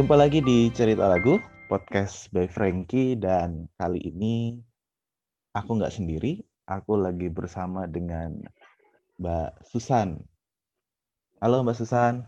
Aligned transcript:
Jumpa 0.00 0.16
lagi 0.16 0.40
di 0.40 0.72
Cerita 0.72 1.04
Lagu, 1.12 1.36
podcast 1.68 2.32
by 2.32 2.48
Frankie, 2.48 3.20
dan 3.20 3.68
kali 3.76 4.00
ini 4.00 4.56
aku 5.52 5.76
nggak 5.76 5.92
sendiri, 5.92 6.40
aku 6.64 6.96
lagi 6.96 7.28
bersama 7.28 7.84
dengan 7.84 8.40
Mbak 9.20 9.60
Susan. 9.60 10.16
Halo 11.44 11.60
Mbak 11.60 11.76
Susan, 11.76 12.24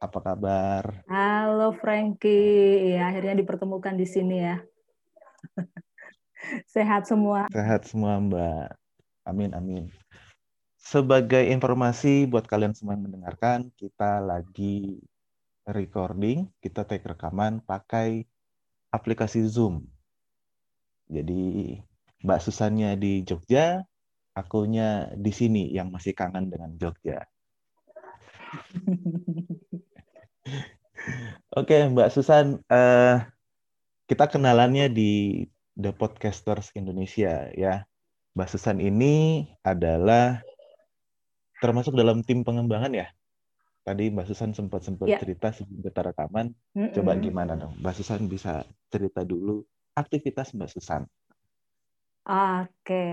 apa 0.00 0.18
kabar? 0.24 1.04
Halo 1.04 1.76
Frankie, 1.76 2.96
ya, 2.96 3.12
akhirnya 3.12 3.44
dipertemukan 3.44 3.92
di 3.92 4.08
sini 4.08 4.48
ya. 4.48 4.56
Sehat 6.80 7.04
semua. 7.04 7.44
Sehat 7.52 7.84
semua 7.92 8.16
Mbak. 8.24 8.72
Amin, 9.28 9.52
amin. 9.52 9.84
Sebagai 10.80 11.44
informasi 11.44 12.24
buat 12.24 12.48
kalian 12.48 12.72
semua 12.72 12.96
yang 12.96 13.04
mendengarkan, 13.04 13.68
kita 13.76 14.24
lagi 14.24 14.96
recording, 15.68 16.50
kita 16.58 16.82
take 16.82 17.06
rekaman 17.06 17.62
pakai 17.62 18.26
aplikasi 18.90 19.46
Zoom. 19.46 19.86
Jadi 21.06 21.78
Mbak 22.22 22.40
Susannya 22.42 22.98
di 22.98 23.22
Jogja, 23.22 23.82
akunya 24.34 25.10
di 25.14 25.30
sini 25.30 25.70
yang 25.70 25.94
masih 25.94 26.14
kangen 26.16 26.50
dengan 26.50 26.74
Jogja. 26.78 27.22
Oke, 31.58 31.76
Mbak 31.90 32.10
Susan, 32.14 32.62
uh, 32.70 33.18
kita 34.06 34.30
kenalannya 34.30 34.86
di 34.90 35.44
The 35.78 35.94
Podcasters 35.94 36.74
Indonesia 36.74 37.50
ya. 37.54 37.86
Mbak 38.32 38.48
Susan 38.48 38.80
ini 38.80 39.44
adalah 39.60 40.40
termasuk 41.60 41.92
dalam 41.94 42.24
tim 42.24 42.42
pengembangan 42.42 42.96
ya 42.96 43.12
tadi 43.82 44.10
Mbak 44.14 44.26
Susan 44.30 44.50
sempat 44.54 44.86
sempat 44.86 45.10
ya. 45.10 45.18
cerita 45.18 45.50
sebelum 45.50 45.82
kita 45.82 46.00
rekaman. 46.14 46.54
Mm 46.74 46.80
-mm. 46.88 46.92
Coba 46.94 47.12
gimana 47.18 47.52
dong? 47.58 47.74
Mbak 47.82 47.94
Susan 47.98 48.26
bisa 48.30 48.62
cerita 48.88 49.26
dulu 49.26 49.62
aktivitas 49.98 50.54
Mbak 50.54 50.70
Susan. 50.70 51.02
Oke, 52.22 53.06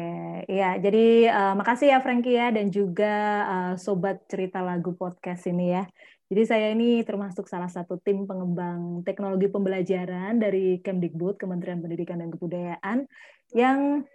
ya. 0.46 0.78
Jadi 0.78 1.26
uh, 1.26 1.58
makasih 1.58 1.90
ya 1.90 1.98
Frankie 1.98 2.38
ya 2.38 2.54
dan 2.54 2.70
juga 2.70 3.14
uh, 3.42 3.74
sobat 3.74 4.22
cerita 4.30 4.62
lagu 4.62 4.94
podcast 4.94 5.50
ini 5.50 5.74
ya. 5.74 5.90
Jadi 6.30 6.46
saya 6.46 6.70
ini 6.78 7.02
termasuk 7.02 7.50
salah 7.50 7.74
satu 7.74 7.98
tim 7.98 8.30
pengembang 8.30 9.02
teknologi 9.02 9.50
pembelajaran 9.50 10.38
dari 10.38 10.78
Kemdikbud 10.78 11.42
Kementerian 11.42 11.82
Pendidikan 11.82 12.22
dan 12.22 12.30
Kebudayaan 12.30 13.10
yang 13.58 14.06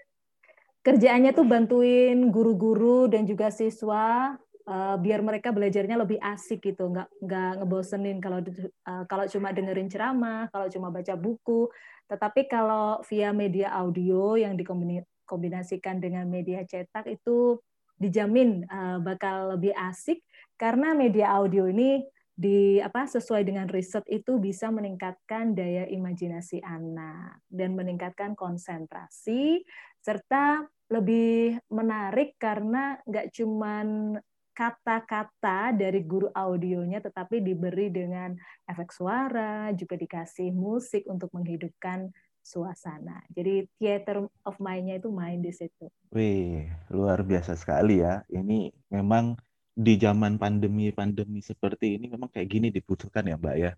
kerjaannya 0.87 1.35
tuh 1.35 1.43
bantuin 1.43 2.31
guru-guru 2.31 3.11
dan 3.11 3.27
juga 3.27 3.51
siswa 3.51 4.39
uh, 4.69 4.97
biar 5.01 5.21
mereka 5.21 5.53
belajarnya 5.53 5.97
lebih 6.01 6.19
asik 6.21 6.65
gitu. 6.65 6.91
Nggak 6.91 7.09
nggak 7.21 7.51
ngebosenin 7.63 8.19
kalau 8.21 8.39
uh, 8.89 9.05
kalau 9.09 9.25
cuma 9.29 9.53
dengerin 9.53 9.89
ceramah 9.89 10.49
kalau 10.51 10.67
cuma 10.69 10.89
baca 10.93 11.15
buku. 11.17 11.69
Tetapi 12.09 12.49
kalau 12.49 13.01
via 13.09 13.33
media 13.33 13.73
audio 13.73 14.37
yang 14.37 14.57
dikombinasikan 14.57 16.01
dengan 16.01 16.29
media 16.29 16.65
cetak 16.65 17.09
itu 17.09 17.61
dijamin 17.97 18.69
uh, 18.69 19.01
bakal 19.01 19.57
lebih 19.57 19.73
asik. 19.77 20.21
Karena 20.55 20.93
media 20.95 21.35
audio 21.35 21.67
ini 21.67 22.05
di 22.35 22.83
apa 22.83 23.07
sesuai 23.07 23.47
dengan 23.47 23.71
riset 23.71 24.03
itu 24.11 24.43
bisa 24.43 24.67
meningkatkan 24.75 25.55
daya 25.55 25.87
imajinasi 25.87 26.59
anak 26.67 27.39
dan 27.47 27.79
meningkatkan 27.79 28.35
konsentrasi 28.35 29.63
serta 30.03 30.67
lebih 30.91 31.63
menarik 31.71 32.35
karena 32.35 32.99
nggak 33.07 33.31
cuman 33.31 34.19
kata-kata 34.55 35.75
dari 35.75 36.01
guru 36.07 36.31
audionya 36.31 37.03
tetapi 37.03 37.43
diberi 37.43 37.91
dengan 37.91 38.33
efek 38.71 38.95
suara, 38.95 39.75
juga 39.75 39.99
dikasih 39.99 40.55
musik 40.55 41.05
untuk 41.11 41.35
menghidupkan 41.35 42.09
suasana. 42.45 43.25
Jadi 43.33 43.67
theater 43.81 44.29
of 44.45 44.57
mind-nya 44.61 45.01
itu 45.01 45.09
main 45.11 45.41
di 45.41 45.51
situ. 45.51 45.89
Wih, 46.13 46.69
luar 46.93 47.25
biasa 47.25 47.57
sekali 47.59 48.05
ya. 48.05 48.23
Ini 48.29 48.71
memang 48.93 49.35
di 49.75 49.99
zaman 49.99 50.39
pandemi-pandemi 50.39 51.43
seperti 51.43 51.99
ini 51.99 52.07
memang 52.07 52.31
kayak 52.31 52.47
gini 52.47 52.69
dibutuhkan 52.71 53.27
ya, 53.27 53.35
Mbak 53.35 53.57
ya. 53.59 53.73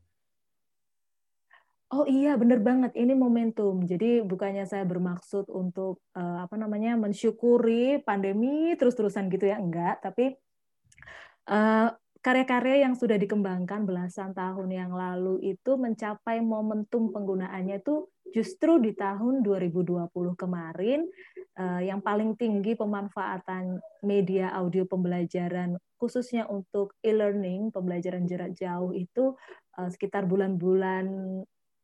Oh 1.94 2.02
iya, 2.02 2.34
bener 2.34 2.58
banget. 2.58 2.98
Ini 2.98 3.14
momentum. 3.14 3.86
Jadi 3.86 4.18
bukannya 4.26 4.66
saya 4.66 4.82
bermaksud 4.82 5.46
untuk 5.46 6.02
uh, 6.18 6.42
apa 6.42 6.58
namanya 6.58 6.98
mensyukuri 6.98 8.02
pandemi 8.02 8.74
terus-terusan 8.74 9.30
gitu 9.30 9.46
ya, 9.46 9.62
enggak. 9.62 10.02
Tapi 10.02 10.34
karya-karya 12.26 12.82
yang 12.82 12.98
sudah 12.98 13.14
dikembangkan 13.22 13.86
belasan 13.86 14.34
tahun 14.34 14.66
yang 14.74 14.90
lalu 14.90 15.54
itu 15.54 15.78
mencapai 15.78 16.42
momentum 16.42 17.14
penggunaannya 17.14 17.78
itu 17.78 18.10
justru 18.34 18.82
di 18.82 18.98
tahun 18.98 19.46
2020 19.46 20.10
kemarin. 20.34 21.06
Eh, 21.56 21.88
yang 21.88 22.02
paling 22.02 22.34
tinggi 22.36 22.74
pemanfaatan 22.74 23.80
media 24.04 24.52
audio 24.52 24.84
pembelajaran 24.84 25.78
khususnya 25.96 26.44
untuk 26.44 26.92
e-learning 27.00 27.72
pembelajaran 27.72 28.28
jarak 28.28 28.52
jauh 28.52 28.92
itu 28.92 29.38
eh, 29.78 29.88
sekitar 29.88 30.28
bulan-bulan 30.28 31.06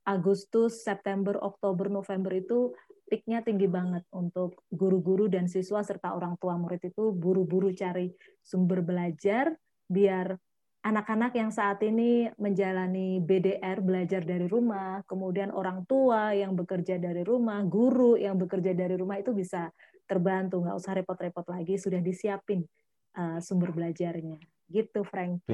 Agustus, 0.02 0.82
September, 0.82 1.38
Oktober, 1.38 1.86
November 1.86 2.34
itu 2.34 2.74
peaknya 3.08 3.44
tinggi 3.44 3.68
banget 3.68 4.06
untuk 4.14 4.62
guru-guru 4.72 5.28
dan 5.28 5.46
siswa 5.46 5.84
serta 5.84 6.16
orang 6.16 6.38
tua 6.40 6.56
murid 6.56 6.80
itu 6.82 7.12
buru-buru 7.12 7.70
cari 7.76 8.10
sumber 8.40 8.80
belajar 8.80 9.52
biar 9.86 10.34
anak-anak 10.82 11.32
yang 11.38 11.50
saat 11.54 11.78
ini 11.86 12.26
menjalani 12.36 13.22
BDR 13.22 13.78
belajar 13.78 14.26
dari 14.26 14.50
rumah, 14.50 14.98
kemudian 15.06 15.54
orang 15.54 15.86
tua 15.86 16.34
yang 16.34 16.58
bekerja 16.58 16.98
dari 16.98 17.22
rumah, 17.22 17.62
guru 17.62 18.18
yang 18.18 18.34
bekerja 18.34 18.74
dari 18.74 18.98
rumah 18.98 19.22
itu 19.22 19.30
bisa 19.30 19.70
terbantu, 20.10 20.58
nggak 20.58 20.76
usah 20.76 20.92
repot-repot 20.98 21.46
lagi, 21.46 21.78
sudah 21.78 22.02
disiapin 22.02 22.66
uh, 23.14 23.38
sumber 23.38 23.70
belajarnya. 23.70 24.42
Gitu, 24.66 25.06
Frank. 25.06 25.46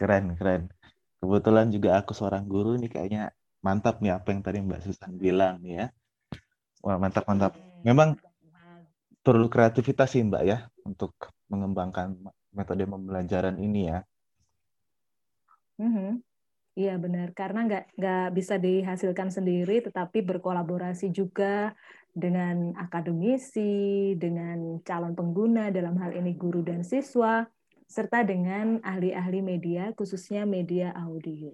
Keren, 0.00 0.32
keren. 0.40 0.72
Kebetulan 1.20 1.68
juga 1.68 2.00
aku 2.00 2.16
seorang 2.16 2.48
guru 2.48 2.80
nih 2.80 2.88
kayaknya 2.88 3.36
mantap 3.60 4.00
nih 4.00 4.16
apa 4.16 4.32
yang 4.32 4.40
tadi 4.40 4.64
Mbak 4.64 4.80
Susan 4.80 5.12
bilang 5.20 5.60
ya. 5.60 5.92
Wah, 6.80 6.96
mantap, 6.96 7.28
mantap. 7.28 7.52
Memang 7.84 8.16
perlu 9.20 9.52
kreativitas 9.52 10.16
sih 10.16 10.24
Mbak 10.24 10.42
ya 10.48 10.58
untuk 10.88 11.12
mengembangkan 11.52 12.16
metode 12.56 12.88
pembelajaran 12.88 13.60
ini 13.60 13.92
ya. 13.92 14.00
Mm-hmm. 15.80 16.10
Iya 16.78 16.94
benar, 17.02 17.34
karena 17.34 17.66
nggak 17.66 17.84
nggak 17.98 18.26
bisa 18.30 18.54
dihasilkan 18.56 19.28
sendiri, 19.28 19.82
tetapi 19.82 20.22
berkolaborasi 20.22 21.10
juga 21.10 21.74
dengan 22.14 22.72
akademisi, 22.78 24.14
dengan 24.14 24.78
calon 24.86 25.12
pengguna 25.18 25.74
dalam 25.74 25.98
hal 25.98 26.14
ini 26.14 26.32
guru 26.38 26.62
dan 26.62 26.86
siswa, 26.86 27.42
serta 27.90 28.22
dengan 28.22 28.78
ahli-ahli 28.86 29.42
media, 29.42 29.90
khususnya 29.98 30.46
media 30.46 30.94
audio. 30.94 31.50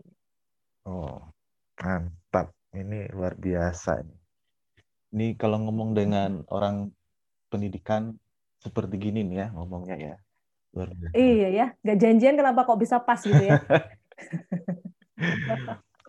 Oh, 0.84 1.32
mantap! 1.80 2.52
Ini 2.76 3.08
luar 3.16 3.40
biasa 3.40 4.04
nih. 4.04 4.25
Ini 5.16 5.32
kalau 5.40 5.56
ngomong 5.64 5.96
dengan 5.96 6.44
orang 6.52 6.92
pendidikan 7.48 8.20
seperti 8.60 9.00
gini 9.00 9.24
nih 9.24 9.48
ya 9.48 9.56
ngomongnya 9.56 9.96
ya. 9.96 10.14
Luar 10.76 10.92
biasa. 10.92 11.16
Iya 11.16 11.48
ya, 11.48 11.66
nggak 11.80 11.98
janjian 12.04 12.36
kenapa 12.36 12.68
kok 12.68 12.76
bisa 12.76 13.00
pas 13.00 13.16
gitu 13.24 13.40
ya. 13.40 13.56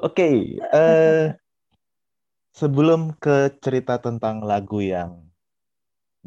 Oke, 0.03 0.11
okay, 0.11 0.35
uh, 0.59 0.75
eh, 0.75 1.25
sebelum 2.51 3.15
ke 3.15 3.55
cerita 3.63 3.95
tentang 3.95 4.43
lagu 4.43 4.83
yang 4.83 5.23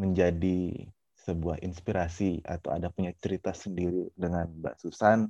menjadi 0.00 0.88
sebuah 1.20 1.60
inspirasi 1.60 2.40
atau 2.48 2.72
ada 2.72 2.88
punya 2.88 3.12
cerita 3.20 3.52
sendiri 3.52 4.08
dengan 4.16 4.48
Mbak 4.48 4.80
Susan, 4.80 5.28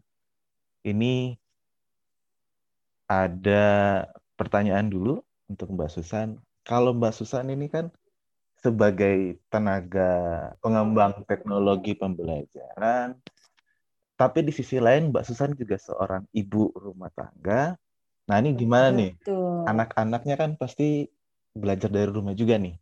ini 0.87 1.35
ada 3.11 4.06
pertanyaan 4.38 4.87
dulu 4.87 5.19
untuk 5.50 5.75
Mbak 5.75 5.91
Susan. 5.91 6.38
Kalau 6.65 6.93
Mbak 6.93 7.15
Susan 7.17 7.49
ini 7.49 7.67
kan 7.67 7.89
sebagai 8.61 9.41
tenaga 9.49 10.12
pengembang 10.61 11.25
teknologi 11.25 11.97
pembelajaran. 11.97 13.17
Tapi 14.21 14.39
di 14.45 14.53
sisi 14.53 14.77
lain 14.77 15.09
Mbak 15.09 15.25
Susan 15.25 15.57
juga 15.57 15.81
seorang 15.81 16.29
ibu 16.37 16.69
rumah 16.77 17.09
tangga. 17.17 17.73
Nah 18.29 18.37
ini 18.37 18.53
gimana 18.53 18.93
nih? 18.93 19.17
Anak-anaknya 19.65 20.37
kan 20.37 20.51
pasti 20.61 21.09
belajar 21.57 21.89
dari 21.89 22.12
rumah 22.12 22.37
juga 22.37 22.61
nih. 22.61 22.77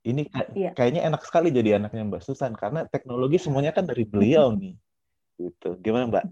Ini 0.00 0.22
iya. 0.56 0.72
kayaknya 0.72 1.04
enak 1.12 1.26
sekali 1.26 1.52
jadi 1.52 1.76
anaknya 1.82 2.06
Mbak 2.06 2.22
Susan 2.24 2.54
karena 2.54 2.86
teknologi 2.88 3.36
semuanya 3.42 3.74
kan 3.74 3.90
dari 3.90 4.06
beliau 4.06 4.54
nih. 4.60 4.78
Gitu. 5.34 5.76
Gimana 5.82 6.06
Mbak? 6.08 6.24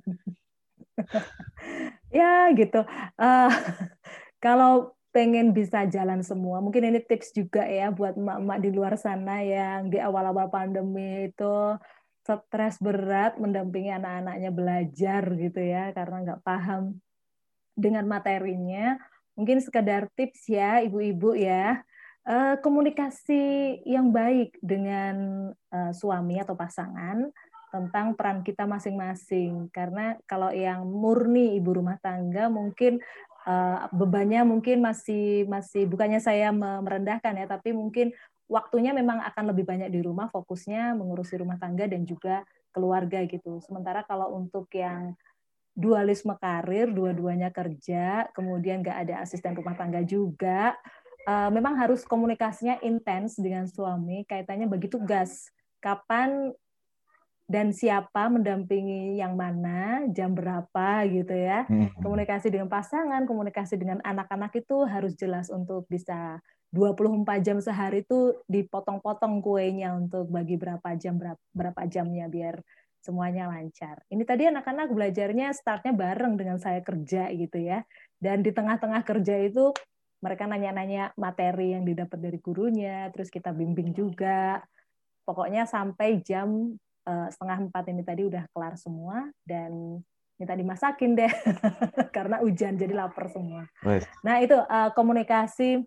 ya 2.23 2.55
gitu. 2.55 2.81
Uh, 3.19 3.51
kalau 4.45 4.95
pengen 5.19 5.51
bisa 5.51 5.83
jalan 5.91 6.23
semua. 6.23 6.63
Mungkin 6.63 6.95
ini 6.95 7.03
tips 7.03 7.35
juga 7.35 7.67
ya 7.67 7.91
buat 7.91 8.15
emak-emak 8.15 8.59
di 8.63 8.71
luar 8.71 8.95
sana 8.95 9.43
yang 9.43 9.91
di 9.91 9.99
awal-awal 9.99 10.47
pandemi 10.47 11.27
itu 11.27 11.75
stres 12.23 12.79
berat 12.79 13.35
mendampingi 13.43 13.91
anak-anaknya 13.99 14.51
belajar 14.55 15.23
gitu 15.35 15.59
ya 15.59 15.91
karena 15.91 16.23
nggak 16.23 16.43
paham 16.47 17.03
dengan 17.75 18.07
materinya. 18.07 18.95
Mungkin 19.35 19.59
sekedar 19.59 20.07
tips 20.15 20.47
ya, 20.47 20.87
ibu-ibu 20.87 21.35
ya. 21.35 21.83
Uh, 22.29 22.61
komunikasi 22.61 23.81
yang 23.89 24.13
baik 24.15 24.55
dengan 24.63 25.49
uh, 25.73 25.91
suami 25.97 26.37
atau 26.39 26.53
pasangan 26.55 27.27
tentang 27.75 28.15
peran 28.15 28.47
kita 28.47 28.71
masing-masing. 28.71 29.67
Karena 29.75 30.15
kalau 30.31 30.55
yang 30.55 30.87
murni 30.87 31.59
ibu 31.59 31.75
rumah 31.75 31.97
tangga 31.99 32.47
mungkin 32.53 33.03
uh, 33.49 33.89
bebannya 33.97 34.45
mungkin 34.45 34.85
masih 34.85 35.49
masih 35.49 35.89
bukannya 35.89 36.21
saya 36.21 36.53
merendahkan 36.53 37.33
ya, 37.33 37.49
tapi 37.49 37.73
mungkin 37.73 38.13
waktunya 38.45 38.93
memang 38.93 39.25
akan 39.25 39.57
lebih 39.57 39.65
banyak 39.65 39.89
di 39.89 40.05
rumah, 40.05 40.29
fokusnya 40.29 40.93
mengurusi 40.93 41.41
rumah 41.41 41.57
tangga 41.57 41.89
dan 41.89 42.05
juga 42.05 42.45
keluarga 42.77 43.25
gitu. 43.25 43.61
Sementara 43.65 44.05
kalau 44.05 44.37
untuk 44.37 44.69
yang 44.77 45.17
dualisme 45.79 46.35
karir, 46.37 46.91
dua-duanya 46.91 47.49
kerja, 47.55 48.29
kemudian 48.35 48.83
nggak 48.83 48.99
ada 49.09 49.15
asisten 49.23 49.55
rumah 49.55 49.79
tangga 49.79 50.03
juga, 50.03 50.75
uh, 51.25 51.49
memang 51.55 51.79
harus 51.79 52.03
komunikasinya 52.03 52.83
intens 52.83 53.39
dengan 53.39 53.65
suami, 53.71 54.27
kaitannya 54.27 54.67
bagi 54.67 54.91
tugas. 54.91 55.49
Kapan 55.79 56.51
dan 57.49 57.73
siapa 57.73 58.29
mendampingi 58.29 59.17
yang 59.17 59.33
mana, 59.33 60.05
jam 60.13 60.37
berapa 60.37 61.09
gitu 61.09 61.33
ya. 61.33 61.65
Hmm. 61.65 61.89
Komunikasi 61.97 62.53
dengan 62.53 62.69
pasangan, 62.69 63.25
komunikasi 63.25 63.81
dengan 63.81 64.05
anak-anak 64.05 64.53
itu 64.53 64.85
harus 64.85 65.17
jelas 65.17 65.49
untuk 65.49 65.89
bisa 65.89 66.45
24 66.77 67.41
jam 67.41 67.57
sehari 67.65 68.05
itu 68.05 68.37
dipotong-potong 68.53 69.41
kuenya 69.41 69.97
untuk 69.97 70.29
bagi 70.29 70.61
berapa 70.61 70.93
jam 71.01 71.17
berapa, 71.17 71.41
berapa 71.57 71.81
jamnya 71.89 72.29
biar 72.29 72.61
semuanya 73.01 73.49
lancar. 73.49 74.05
Ini 74.13 74.29
tadi 74.29 74.45
anak-anak 74.53 74.93
belajarnya 74.93 75.49
startnya 75.57 75.97
bareng 75.97 76.37
dengan 76.37 76.61
saya 76.61 76.85
kerja 76.85 77.33
gitu 77.33 77.57
ya. 77.57 77.81
Dan 78.21 78.45
di 78.45 78.53
tengah-tengah 78.53 79.01
kerja 79.09 79.41
itu 79.41 79.73
mereka 80.21 80.45
nanya-nanya 80.45 81.17
materi 81.17 81.73
yang 81.73 81.89
didapat 81.89 82.21
dari 82.21 82.37
gurunya, 82.37 83.09
terus 83.09 83.33
kita 83.33 83.57
bimbing 83.57 83.97
juga. 83.97 84.61
Pokoknya 85.25 85.65
sampai 85.65 86.21
jam 86.21 86.77
uh, 87.09 87.29
setengah 87.33 87.73
empat 87.73 87.85
ini 87.89 88.05
tadi 88.05 88.29
udah 88.29 88.45
kelar 88.53 88.77
semua 88.77 89.33
dan 89.49 90.05
minta 90.39 90.55
dimasakin 90.55 91.19
deh 91.19 91.33
karena 92.17 92.39
hujan 92.45 92.79
jadi 92.79 92.95
lapar 92.95 93.33
semua. 93.33 93.67
Nah 94.23 94.39
itu 94.39 94.55
uh, 94.55 94.95
komunikasi 94.95 95.83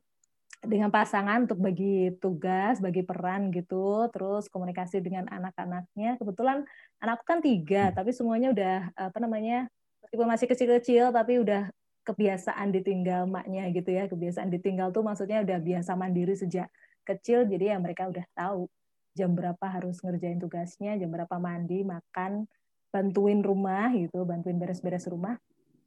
dengan 0.61 0.93
pasangan 0.93 1.49
untuk 1.49 1.57
bagi 1.57 2.13
tugas, 2.21 2.77
bagi 2.77 3.01
peran 3.01 3.49
gitu, 3.49 4.05
terus 4.13 4.45
komunikasi 4.45 5.01
dengan 5.01 5.25
anak-anaknya. 5.25 6.21
Kebetulan 6.21 6.61
anakku 7.01 7.25
kan 7.25 7.41
tiga, 7.41 7.89
hmm. 7.89 7.95
tapi 7.97 8.13
semuanya 8.13 8.53
udah 8.53 8.77
apa 8.93 9.17
namanya, 9.17 9.65
meskipun 10.05 10.27
masih 10.29 10.45
kecil-kecil, 10.45 11.09
tapi 11.09 11.41
udah 11.41 11.73
kebiasaan 12.05 12.69
ditinggal 12.77 13.25
maknya 13.25 13.73
gitu 13.73 13.89
ya. 13.89 14.05
Kebiasaan 14.05 14.53
ditinggal 14.53 14.93
tuh 14.93 15.01
maksudnya 15.01 15.41
udah 15.41 15.57
biasa 15.57 15.97
mandiri 15.97 16.37
sejak 16.37 16.69
kecil, 17.09 17.49
jadi 17.49 17.73
ya 17.73 17.77
mereka 17.81 18.05
udah 18.05 18.25
tahu 18.37 18.69
jam 19.15 19.35
berapa 19.35 19.65
harus 19.67 19.99
ngerjain 19.99 20.39
tugasnya, 20.39 20.95
jam 20.95 21.09
berapa 21.11 21.35
mandi, 21.37 21.83
makan, 21.83 22.47
bantuin 22.91 23.43
rumah 23.43 23.91
gitu, 23.95 24.23
bantuin 24.23 24.59
beres-beres 24.59 25.07
rumah. 25.07 25.35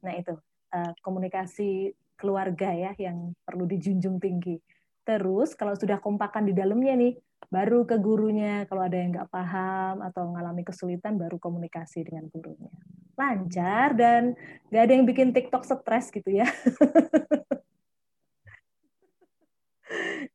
Nah 0.05 0.13
itu 0.13 0.37
eh, 0.73 0.93
komunikasi 1.01 1.93
keluarga 2.15 2.71
ya 2.71 2.91
yang 2.97 3.33
perlu 3.43 3.65
dijunjung 3.67 4.17
tinggi. 4.21 4.57
Terus 5.05 5.53
kalau 5.53 5.77
sudah 5.77 6.01
kompakan 6.01 6.49
di 6.49 6.53
dalamnya 6.57 6.97
nih, 6.97 7.13
baru 7.53 7.85
ke 7.85 8.01
gurunya. 8.01 8.65
Kalau 8.65 8.81
ada 8.81 8.97
yang 8.97 9.13
nggak 9.13 9.29
paham 9.29 10.01
atau 10.01 10.33
mengalami 10.33 10.65
kesulitan, 10.65 11.17
baru 11.21 11.37
komunikasi 11.37 12.09
dengan 12.09 12.25
gurunya. 12.33 12.73
Lancar 13.15 13.93
dan 13.93 14.33
nggak 14.73 14.83
ada 14.83 14.93
yang 14.93 15.05
bikin 15.05 15.29
TikTok 15.31 15.63
stres 15.63 16.09
gitu 16.09 16.41
ya. 16.41 16.49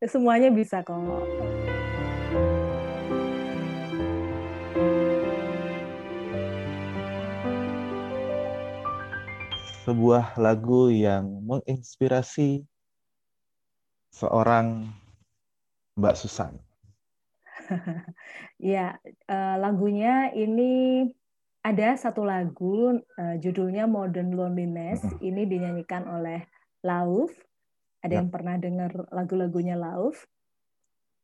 Semuanya 0.13 0.49
bisa 0.55 0.81
kok. 0.87 1.80
Sebuah 9.91 10.39
lagu 10.39 10.87
yang 10.87 11.43
menginspirasi 11.51 12.63
seorang 14.15 14.87
Mbak 15.99 16.15
Susan. 16.15 16.55
ya, 18.63 18.95
uh, 19.27 19.57
lagunya 19.59 20.31
ini 20.31 21.03
ada 21.67 21.99
satu 21.99 22.23
lagu 22.23 23.03
uh, 23.03 23.37
judulnya 23.43 23.91
Modern 23.91 24.31
Loneliness. 24.31 25.03
Ini 25.19 25.43
dinyanyikan 25.51 26.07
oleh 26.07 26.47
Lauf. 26.87 27.35
Ada 28.07 28.15
ya. 28.15 28.19
yang 28.23 28.31
pernah 28.31 28.63
dengar 28.63 28.95
lagu-lagunya 29.11 29.75
Lauf? 29.75 30.23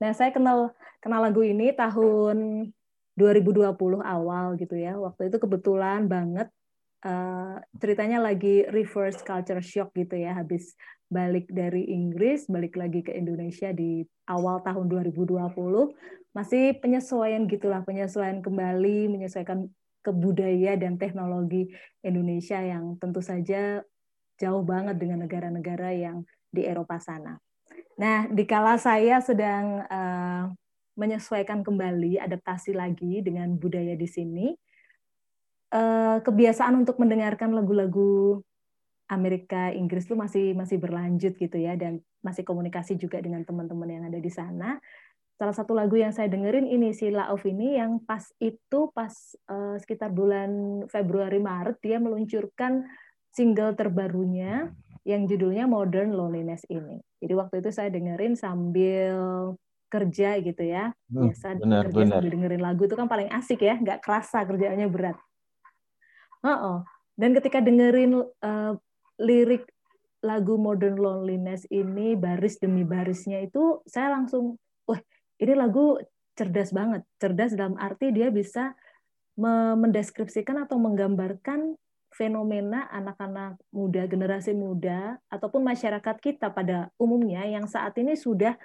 Nah, 0.03 0.11
saya 0.11 0.35
kenal 0.35 0.75
kenal 0.99 1.23
lagu 1.23 1.47
ini 1.47 1.71
tahun 1.71 2.67
2020 3.15 3.79
awal 4.03 4.59
gitu 4.59 4.75
ya. 4.75 4.99
Waktu 4.99 5.31
itu 5.31 5.39
kebetulan 5.39 6.11
banget 6.11 6.51
uh, 7.07 7.63
ceritanya 7.79 8.19
lagi 8.19 8.67
reverse 8.67 9.23
culture 9.23 9.63
shock 9.63 9.95
gitu 9.95 10.19
ya 10.19 10.35
habis 10.35 10.75
balik 11.07 11.47
dari 11.47 11.87
Inggris 11.87 12.51
balik 12.51 12.75
lagi 12.75 13.07
ke 13.07 13.15
Indonesia 13.15 13.71
di 13.71 14.03
awal 14.27 14.67
tahun 14.67 14.91
2020 14.91 15.39
masih 16.35 16.77
penyesuaian 16.83 17.47
gitulah 17.47 17.87
penyesuaian 17.87 18.43
kembali 18.43 19.07
menyesuaikan 19.07 19.71
ke 20.03 20.11
budaya 20.11 20.75
dan 20.75 20.99
teknologi 20.99 21.71
Indonesia 22.03 22.59
yang 22.59 22.99
tentu 22.99 23.23
saja 23.23 23.83
jauh 24.37 24.63
banget 24.63 25.01
dengan 25.01 25.25
negara-negara 25.25 25.91
yang 25.97 26.23
di 26.53 26.63
Eropa 26.63 27.01
sana. 27.03 27.41
Nah, 27.97 28.29
dikala 28.29 28.77
saya 28.77 29.19
sedang 29.25 29.83
uh, 29.89 30.53
menyesuaikan 30.95 31.65
kembali, 31.65 32.21
adaptasi 32.21 32.77
lagi 32.77 33.25
dengan 33.25 33.57
budaya 33.57 33.97
di 33.97 34.07
sini, 34.09 34.53
uh, 35.77 36.19
kebiasaan 36.25 36.81
untuk 36.81 36.97
mendengarkan 36.97 37.53
lagu-lagu 37.53 38.41
Amerika 39.07 39.71
Inggris 39.71 40.09
itu 40.09 40.19
masih 40.19 40.57
masih 40.57 40.83
berlanjut 40.83 41.39
gitu 41.39 41.57
ya 41.61 41.79
dan 41.79 42.03
masih 42.25 42.43
komunikasi 42.43 42.99
juga 42.99 43.23
dengan 43.23 43.47
teman-teman 43.47 43.87
yang 43.87 44.05
ada 44.09 44.19
di 44.19 44.33
sana. 44.33 44.81
Salah 45.37 45.53
satu 45.53 45.77
lagu 45.77 46.01
yang 46.01 46.17
saya 46.17 46.33
dengerin 46.33 46.65
ini 46.65 46.97
si 46.97 47.13
La 47.13 47.29
of 47.29 47.45
ini 47.45 47.77
yang 47.77 48.01
pas 48.03 48.25
itu 48.41 48.91
pas 48.97 49.13
uh, 49.53 49.77
sekitar 49.77 50.11
bulan 50.11 50.83
Februari 50.89 51.39
Maret 51.39 51.77
dia 51.85 52.01
meluncurkan 52.01 52.89
single 53.31 53.77
terbarunya 53.77 54.73
yang 55.07 55.29
judulnya 55.29 55.71
Modern 55.71 56.17
Loneliness 56.17 56.67
ini. 56.67 56.99
Jadi 57.23 57.33
waktu 57.37 57.55
itu 57.63 57.71
saya 57.71 57.93
dengerin 57.93 58.35
sambil 58.35 59.55
kerja 59.87 60.41
gitu 60.43 60.67
ya. 60.67 60.91
Hmm, 61.07 61.31
Biasa 61.31 61.63
benar, 61.63 61.85
kerja 61.87 62.03
benar. 62.03 62.13
sambil 62.19 62.31
dengerin 62.33 62.63
lagu 62.65 62.83
itu 62.91 62.97
kan 62.99 63.07
paling 63.07 63.31
asik 63.31 63.63
ya, 63.63 63.79
nggak 63.79 64.03
kerasa 64.03 64.43
kerjaannya 64.43 64.89
berat. 64.91 65.17
Uh-uh. 66.47 66.87
Dan 67.19 67.35
ketika 67.35 67.59
dengerin 67.59 68.23
uh, 68.23 68.73
lirik 69.19 69.67
lagu 70.23 70.55
Modern 70.55 70.95
Loneliness 70.95 71.67
ini 71.75 72.15
baris 72.15 72.63
demi 72.63 72.87
barisnya 72.87 73.43
itu 73.43 73.83
saya 73.87 74.15
langsung 74.15 74.59
wah 74.87 75.01
ini 75.43 75.53
lagu 75.59 75.99
cerdas 76.39 76.71
banget. 76.71 77.03
Cerdas 77.19 77.59
dalam 77.59 77.75
arti 77.81 78.15
dia 78.15 78.31
bisa 78.31 78.77
mendeskripsikan 79.37 80.65
atau 80.65 80.81
menggambarkan 80.81 81.77
fenomena 82.17 82.89
anak-anak 82.89 83.61
muda, 83.69 84.09
generasi 84.09 84.57
muda, 84.57 85.21
ataupun 85.29 85.61
masyarakat 85.61 86.17
kita 86.25 86.49
pada 86.49 86.89
umumnya 86.97 87.45
yang 87.45 87.69
saat 87.69 87.93
ini 88.01 88.17
sudah 88.17 88.57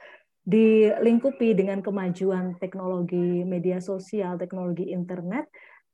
dilingkupi 0.48 1.52
dengan 1.52 1.84
kemajuan 1.84 2.56
teknologi 2.64 3.44
media 3.44 3.84
sosial, 3.84 4.40
teknologi 4.40 4.96
internet, 4.96 5.52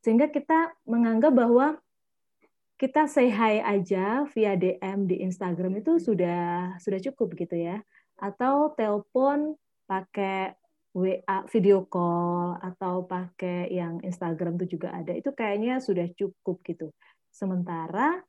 sehingga 0.08 0.32
kita 0.32 0.72
menganggap 0.88 1.36
bahwa 1.36 1.76
kita 2.80 3.12
say 3.12 3.28
hi 3.28 3.60
aja 3.60 4.24
via 4.32 4.56
DM 4.56 5.04
di 5.04 5.20
Instagram 5.20 5.84
itu 5.84 6.00
sudah 6.00 6.80
sudah 6.80 7.00
cukup 7.12 7.36
gitu 7.36 7.60
ya. 7.60 7.84
Atau 8.16 8.72
telepon 8.80 9.60
pakai 9.84 10.56
WA 10.96 11.44
video 11.52 11.84
call 11.92 12.56
atau 12.64 13.04
pakai 13.04 13.68
yang 13.68 14.00
Instagram 14.00 14.56
itu 14.64 14.80
juga 14.80 14.96
ada. 14.96 15.12
Itu 15.12 15.36
kayaknya 15.36 15.84
sudah 15.84 16.08
cukup 16.16 16.64
gitu. 16.64 16.96
Sementara 17.28 18.24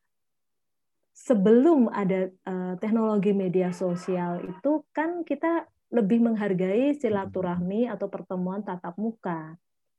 sebelum 1.14 1.94
ada 1.94 2.26
uh, 2.42 2.74
teknologi 2.82 3.30
media 3.30 3.70
sosial 3.70 4.42
itu 4.42 4.82
kan 4.90 5.22
kita 5.22 5.70
lebih 5.94 6.26
menghargai 6.26 6.98
silaturahmi 6.98 7.86
atau 7.86 8.10
pertemuan 8.10 8.66
tatap 8.66 8.98
muka. 8.98 9.54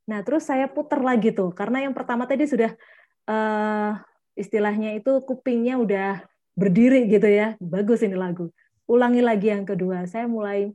Nah, 0.10 0.26
terus 0.26 0.50
saya 0.50 0.66
putar 0.66 1.06
lagi 1.06 1.30
tuh, 1.30 1.54
karena 1.54 1.86
yang 1.86 1.94
pertama 1.94 2.26
tadi 2.26 2.50
sudah 2.50 2.74
uh, 3.30 3.94
istilahnya 4.34 4.98
itu 4.98 5.22
kupingnya 5.22 5.78
udah 5.78 6.26
berdiri 6.58 7.06
gitu 7.06 7.30
ya. 7.30 7.54
Bagus 7.62 8.02
ini 8.02 8.18
lagu. 8.18 8.50
Ulangi 8.90 9.22
lagi 9.22 9.54
yang 9.54 9.70
kedua. 9.70 10.10
Saya 10.10 10.26
mulai 10.26 10.74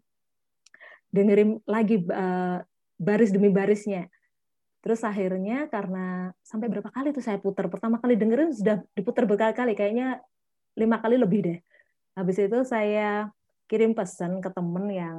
dengerin 1.10 1.58
lagi 1.66 2.06
uh, 2.06 2.62
baris 2.94 3.34
demi 3.34 3.50
barisnya. 3.50 4.06
Terus 4.86 5.02
akhirnya 5.02 5.66
karena 5.66 6.30
sampai 6.46 6.70
berapa 6.70 6.94
kali 6.94 7.10
tuh 7.10 7.24
saya 7.24 7.42
putar. 7.42 7.66
Pertama 7.66 7.98
kali 7.98 8.14
dengerin 8.14 8.54
sudah 8.54 8.86
diputar 8.94 9.26
berkali-kali. 9.26 9.74
Kayaknya 9.74 10.22
lima 10.78 11.02
kali 11.02 11.18
lebih 11.18 11.40
deh. 11.42 11.58
Habis 12.14 12.38
itu 12.38 12.62
saya 12.62 13.34
kirim 13.66 13.98
pesan 13.98 14.38
ke 14.38 14.52
temen 14.54 14.86
yang 14.94 15.18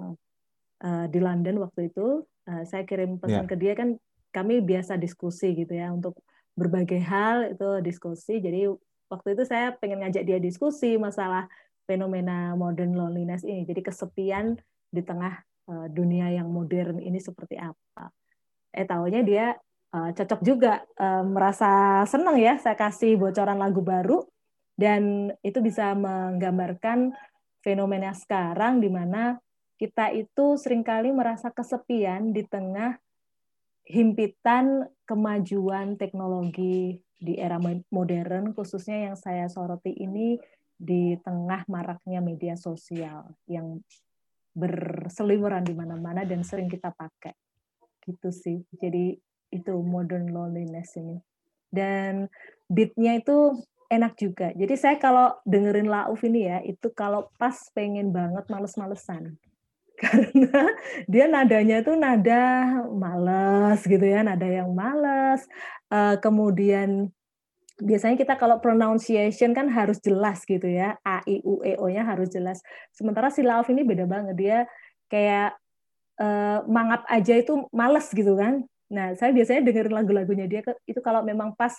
uh, 0.79 1.05
di 1.12 1.19
London 1.19 1.60
waktu 1.67 1.91
itu. 1.91 2.24
Uh, 2.45 2.63
saya 2.65 2.85
kirim 2.85 3.17
pesan 3.17 3.45
yeah. 3.45 3.49
ke 3.49 3.55
dia 3.57 3.73
kan 3.73 3.97
kami 4.29 4.61
biasa 4.61 5.01
diskusi 5.01 5.57
gitu 5.57 5.73
ya 5.73 5.89
untuk 5.89 6.21
berbagai 6.53 7.01
hal 7.01 7.57
itu 7.57 7.81
diskusi. 7.81 8.37
Jadi 8.39 8.69
waktu 9.09 9.27
itu 9.33 9.43
saya 9.43 9.73
pengen 9.75 10.05
ngajak 10.05 10.23
dia 10.23 10.37
diskusi 10.39 10.95
masalah 10.95 11.49
fenomena 11.89 12.53
modern 12.53 12.93
loneliness 12.93 13.41
ini. 13.45 13.65
Jadi 13.65 13.81
kesepian 13.81 14.57
di 14.89 15.01
tengah 15.01 15.41
uh, 15.69 15.87
dunia 15.89 16.31
yang 16.31 16.49
modern 16.49 17.01
ini 17.01 17.17
seperti 17.17 17.57
apa. 17.59 18.09
Eh 18.75 18.87
tahunya 18.87 19.21
dia 19.23 19.55
uh, 19.95 20.09
cocok 20.11 20.41
juga 20.43 20.83
uh, 20.99 21.23
merasa 21.23 22.03
senang 22.09 22.35
ya 22.39 22.59
saya 22.59 22.75
kasih 22.75 23.15
bocoran 23.15 23.59
lagu 23.59 23.79
baru 23.79 24.25
dan 24.75 25.31
itu 25.39 25.63
bisa 25.63 25.95
menggambarkan 25.95 27.15
fenomena 27.63 28.11
sekarang 28.11 28.83
di 28.83 28.91
mana 28.91 29.39
kita 29.75 30.12
itu 30.15 30.55
sering 30.55 30.84
kali 30.84 31.12
merasa 31.12 31.51
kesepian 31.51 32.32
di 32.32 32.48
tengah 32.48 32.96
himpitan 33.86 34.88
kemajuan 35.05 36.00
teknologi 36.00 37.00
di 37.15 37.38
era 37.38 37.62
modern 37.94 38.51
khususnya 38.51 39.12
yang 39.12 39.15
saya 39.15 39.46
soroti 39.48 39.94
ini 39.94 40.39
di 40.75 41.15
tengah 41.24 41.63
maraknya 41.72 42.20
media 42.20 42.60
sosial 42.60 43.32
yang 43.48 43.79
berseliweran 44.55 45.63
di 45.63 45.75
mana-mana 45.75 46.27
dan 46.27 46.44
sering 46.44 46.67
kita 46.67 46.91
pakai 46.91 47.36
gitu 48.03 48.32
sih 48.32 48.63
jadi 48.75 49.15
itu 49.53 49.74
modern 49.79 50.32
loneliness 50.32 50.98
ini 51.00 51.20
dan 51.72 52.32
beatnya 52.72 53.20
itu 53.20 53.60
enak 53.89 54.13
juga. 54.17 54.48
Jadi 54.53 54.75
saya 54.75 54.96
kalau 54.98 55.36
dengerin 55.46 55.89
Lauf 55.89 56.22
ini 56.25 56.50
ya, 56.50 56.60
itu 56.65 56.89
kalau 56.94 57.29
pas 57.38 57.55
pengen 57.74 58.10
banget 58.10 58.46
males-malesan. 58.50 59.38
Karena 60.01 60.75
dia 61.07 61.25
nadanya 61.31 61.79
tuh 61.79 61.95
nada 61.95 62.67
males 62.91 63.79
gitu 63.87 64.03
ya, 64.03 64.27
nada 64.27 64.43
yang 64.43 64.75
males. 64.75 65.47
Uh, 65.87 66.19
kemudian 66.19 67.07
biasanya 67.79 68.19
kita 68.19 68.35
kalau 68.35 68.59
pronunciation 68.59 69.55
kan 69.55 69.71
harus 69.71 69.99
jelas 70.03 70.43
gitu 70.43 70.67
ya, 70.67 70.99
a 71.03 71.23
i 71.27 71.39
u 71.43 71.63
e 71.63 71.79
o-nya 71.79 72.03
harus 72.03 72.27
jelas. 72.31 72.59
Sementara 72.91 73.31
si 73.31 73.43
Lauf 73.43 73.71
ini 73.71 73.87
beda 73.87 74.03
banget, 74.03 74.35
dia 74.35 74.57
kayak 75.07 75.55
uh, 76.19 76.63
mangap 76.67 77.07
aja 77.07 77.35
itu 77.35 77.67
males 77.71 78.07
gitu 78.11 78.35
kan. 78.35 78.67
Nah, 78.91 79.15
saya 79.15 79.31
biasanya 79.31 79.63
dengerin 79.63 79.95
lagu-lagunya 79.95 80.45
dia 80.47 80.61
itu 80.85 80.99
kalau 80.99 81.23
memang 81.23 81.55
pas 81.55 81.73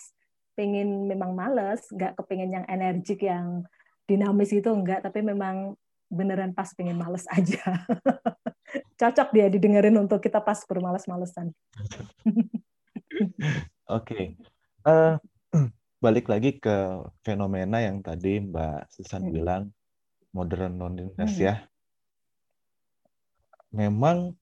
pengen 0.57 1.05
memang 1.05 1.37
males, 1.37 1.85
nggak 1.93 2.17
kepengen 2.17 2.61
yang 2.61 2.67
energik, 2.69 3.21
yang 3.25 3.65
dinamis 4.09 4.57
itu 4.57 4.73
enggak, 4.73 5.05
tapi 5.05 5.21
memang 5.21 5.77
beneran 6.11 6.55
pas 6.55 6.71
pengen 6.75 6.99
males 6.99 7.27
aja. 7.31 7.87
Cocok 9.01 9.29
dia 9.35 9.47
didengerin 9.51 9.97
untuk 9.99 10.23
kita 10.23 10.41
pas 10.41 10.59
bermales-malesan. 10.65 11.53
Oke. 12.27 13.37
okay. 13.87 14.25
Uh, 14.87 15.19
eh, 15.55 15.67
balik 16.05 16.31
lagi 16.31 16.59
ke 16.59 17.03
fenomena 17.27 17.83
yang 17.83 18.01
tadi 18.03 18.39
Mbak 18.43 18.93
Susan 18.93 19.27
hmm. 19.27 19.33
bilang 19.33 19.63
modern 20.31 20.79
loneliness 20.79 21.35
hmm. 21.37 21.45
ya. 21.45 21.55
Memang 23.75 24.33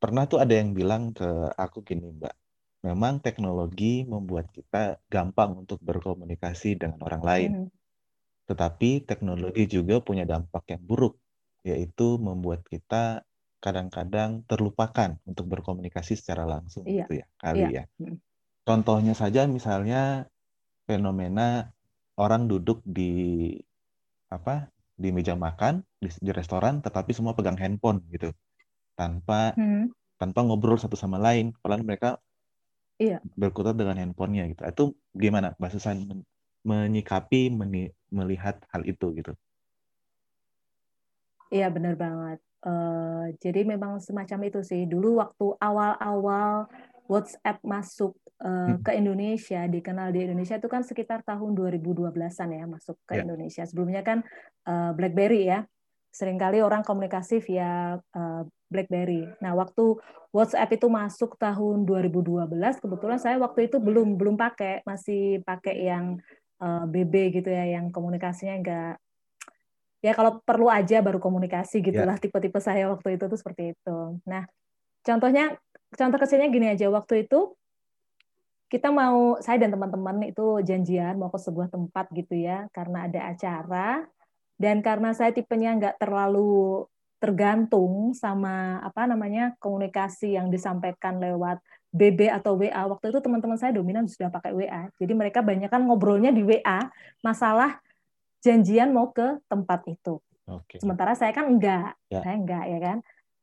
pernah 0.00 0.28
tuh 0.28 0.40
ada 0.40 0.52
yang 0.52 0.76
bilang 0.76 1.16
ke 1.16 1.26
aku 1.56 1.80
gini 1.80 2.12
Mbak, 2.12 2.34
memang 2.84 3.24
teknologi 3.24 4.04
membuat 4.04 4.52
kita 4.52 5.00
gampang 5.08 5.64
untuk 5.64 5.80
berkomunikasi 5.80 6.76
dengan 6.76 7.00
orang 7.00 7.22
lain. 7.24 7.50
Mm. 7.56 7.68
Tetapi 8.44 9.08
teknologi 9.08 9.64
juga 9.68 10.00
punya 10.04 10.28
dampak 10.28 10.68
yang 10.68 10.82
buruk, 10.84 11.16
yaitu 11.64 12.20
membuat 12.20 12.64
kita 12.68 13.24
kadang-kadang 13.64 14.44
terlupakan 14.44 15.16
untuk 15.24 15.48
berkomunikasi 15.48 16.20
secara 16.20 16.44
langsung 16.44 16.84
iya. 16.84 17.08
gitu 17.08 17.24
ya, 17.24 17.26
kali 17.40 17.64
iya. 17.64 17.68
ya. 17.72 17.84
Mm. 18.04 18.20
Contohnya 18.64 19.16
saja 19.16 19.48
misalnya 19.48 20.28
fenomena 20.84 21.72
orang 22.20 22.44
duduk 22.48 22.84
di 22.84 23.56
apa? 24.28 24.68
di 24.94 25.10
meja 25.10 25.34
makan 25.34 25.82
di, 25.98 26.06
di 26.06 26.30
restoran 26.30 26.78
tetapi 26.78 27.10
semua 27.10 27.34
pegang 27.34 27.58
handphone 27.58 28.02
gitu. 28.14 28.30
Tanpa 28.94 29.50
hmm. 29.58 29.90
tanpa 30.22 30.46
ngobrol 30.46 30.78
satu 30.78 30.94
sama 30.94 31.18
lain, 31.18 31.50
padahal 31.58 31.82
mereka 31.82 32.22
iya. 33.02 33.18
berkutat 33.34 33.74
dengan 33.74 33.98
handphonenya 33.98 34.54
gitu. 34.54 34.62
Itu 34.62 34.84
gimana 35.10 35.58
Mbak 35.58 35.70
Susan 35.74 36.22
menyikapi 36.64 37.52
melihat 38.08 38.58
hal 38.72 38.82
itu 38.88 39.12
gitu? 39.14 39.32
Iya 41.52 41.70
benar 41.70 41.94
banget. 41.94 42.40
Uh, 42.64 43.28
jadi 43.38 43.62
memang 43.68 44.00
semacam 44.00 44.48
itu 44.48 44.64
sih. 44.64 44.88
Dulu 44.88 45.20
waktu 45.20 45.46
awal-awal 45.60 46.66
WhatsApp 47.04 47.60
masuk 47.60 48.16
uh, 48.40 48.80
ke 48.80 48.96
Indonesia, 48.96 49.68
dikenal 49.68 50.10
di 50.10 50.24
Indonesia 50.24 50.56
itu 50.56 50.66
kan 50.72 50.80
sekitar 50.80 51.20
tahun 51.22 51.52
2012-an 51.52 52.48
ya 52.48 52.64
masuk 52.64 52.96
ke 53.04 53.20
yeah. 53.20 53.24
Indonesia. 53.28 53.62
Sebelumnya 53.68 54.00
kan 54.00 54.24
uh, 54.64 54.96
BlackBerry 54.96 55.46
ya 55.52 55.68
sering 56.14 56.38
kali 56.38 56.62
orang 56.62 56.86
komunikasi 56.86 57.42
via 57.42 57.98
uh, 57.98 58.42
BlackBerry. 58.70 59.26
Nah, 59.42 59.58
waktu 59.58 59.98
WhatsApp 60.30 60.78
itu 60.78 60.86
masuk 60.86 61.34
tahun 61.34 61.82
2012, 61.82 62.50
kebetulan 62.78 63.18
saya 63.18 63.36
waktu 63.42 63.66
itu 63.66 63.82
belum 63.82 64.14
belum 64.14 64.38
pakai, 64.38 64.86
masih 64.86 65.42
pakai 65.42 65.90
yang 65.90 66.22
uh, 66.64 66.82
eh, 66.82 66.84
BB 66.88 67.36
gitu 67.36 67.52
ya, 67.52 67.76
yang 67.76 67.92
komunikasinya 67.92 68.56
enggak 68.56 68.94
ya 70.04 70.12
kalau 70.12 70.36
perlu 70.44 70.68
aja 70.68 71.00
baru 71.00 71.16
komunikasi 71.16 71.80
gitulah 71.80 72.16
yeah. 72.16 72.20
tipe-tipe 72.20 72.60
saya 72.60 72.92
waktu 72.92 73.16
itu 73.16 73.24
tuh 73.24 73.40
seperti 73.40 73.72
itu. 73.72 74.20
Nah, 74.28 74.44
contohnya 75.00 75.56
contoh 75.96 76.18
kecilnya 76.20 76.52
gini 76.52 76.68
aja, 76.76 76.92
waktu 76.92 77.24
itu 77.24 77.56
kita 78.68 78.92
mau 78.92 79.40
saya 79.40 79.64
dan 79.64 79.72
teman-teman 79.72 80.28
itu 80.28 80.60
janjian 80.60 81.16
mau 81.16 81.32
ke 81.32 81.40
sebuah 81.40 81.70
tempat 81.70 82.10
gitu 82.10 82.34
ya 82.34 82.66
karena 82.74 83.06
ada 83.06 83.20
acara 83.30 84.02
dan 84.58 84.82
karena 84.82 85.14
saya 85.14 85.30
tipenya 85.30 85.78
nggak 85.78 85.96
terlalu 86.02 86.82
tergantung 87.22 88.12
sama 88.18 88.82
apa 88.82 89.06
namanya 89.06 89.54
komunikasi 89.62 90.34
yang 90.34 90.50
disampaikan 90.50 91.22
lewat 91.22 91.62
BB 91.94 92.26
atau 92.26 92.58
WA 92.58 92.82
waktu 92.90 93.14
itu 93.14 93.22
teman-teman 93.22 93.54
saya 93.54 93.70
dominan 93.70 94.10
sudah 94.10 94.26
pakai 94.28 94.50
WA 94.50 94.90
jadi 94.98 95.12
mereka 95.14 95.46
banyak 95.46 95.70
kan 95.70 95.86
ngobrolnya 95.86 96.34
di 96.34 96.42
WA 96.42 96.90
masalah 97.22 97.78
janjian 98.44 98.92
mau 98.92 99.08
ke 99.08 99.40
tempat 99.48 99.88
itu. 99.88 100.20
Okay. 100.44 100.76
sementara 100.76 101.16
saya 101.16 101.32
kan 101.32 101.48
enggak. 101.48 101.96
Ya. 102.12 102.20
saya 102.20 102.36
enggak 102.36 102.64
ya 102.68 102.78
kan? 102.84 102.98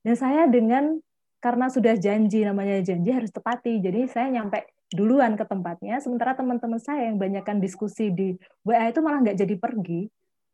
Dan 0.05 0.13
saya 0.13 0.45
dengan 0.45 1.01
karena 1.41 1.73
sudah 1.73 1.97
janji 1.97 2.45
namanya 2.45 2.77
janji 2.85 3.09
harus 3.09 3.33
tepati. 3.33 3.81
Jadi 3.81 4.05
saya 4.05 4.29
nyampe 4.29 4.69
duluan 4.93 5.33
ke 5.33 5.41
tempatnya. 5.41 5.97
Sementara 5.97 6.37
teman-teman 6.37 6.77
saya 6.77 7.09
yang 7.09 7.17
banyakkan 7.17 7.57
diskusi 7.57 8.13
di 8.13 8.37
WA 8.61 8.93
itu 8.93 9.01
malah 9.01 9.25
nggak 9.25 9.37
jadi 9.41 9.55
pergi. 9.57 10.05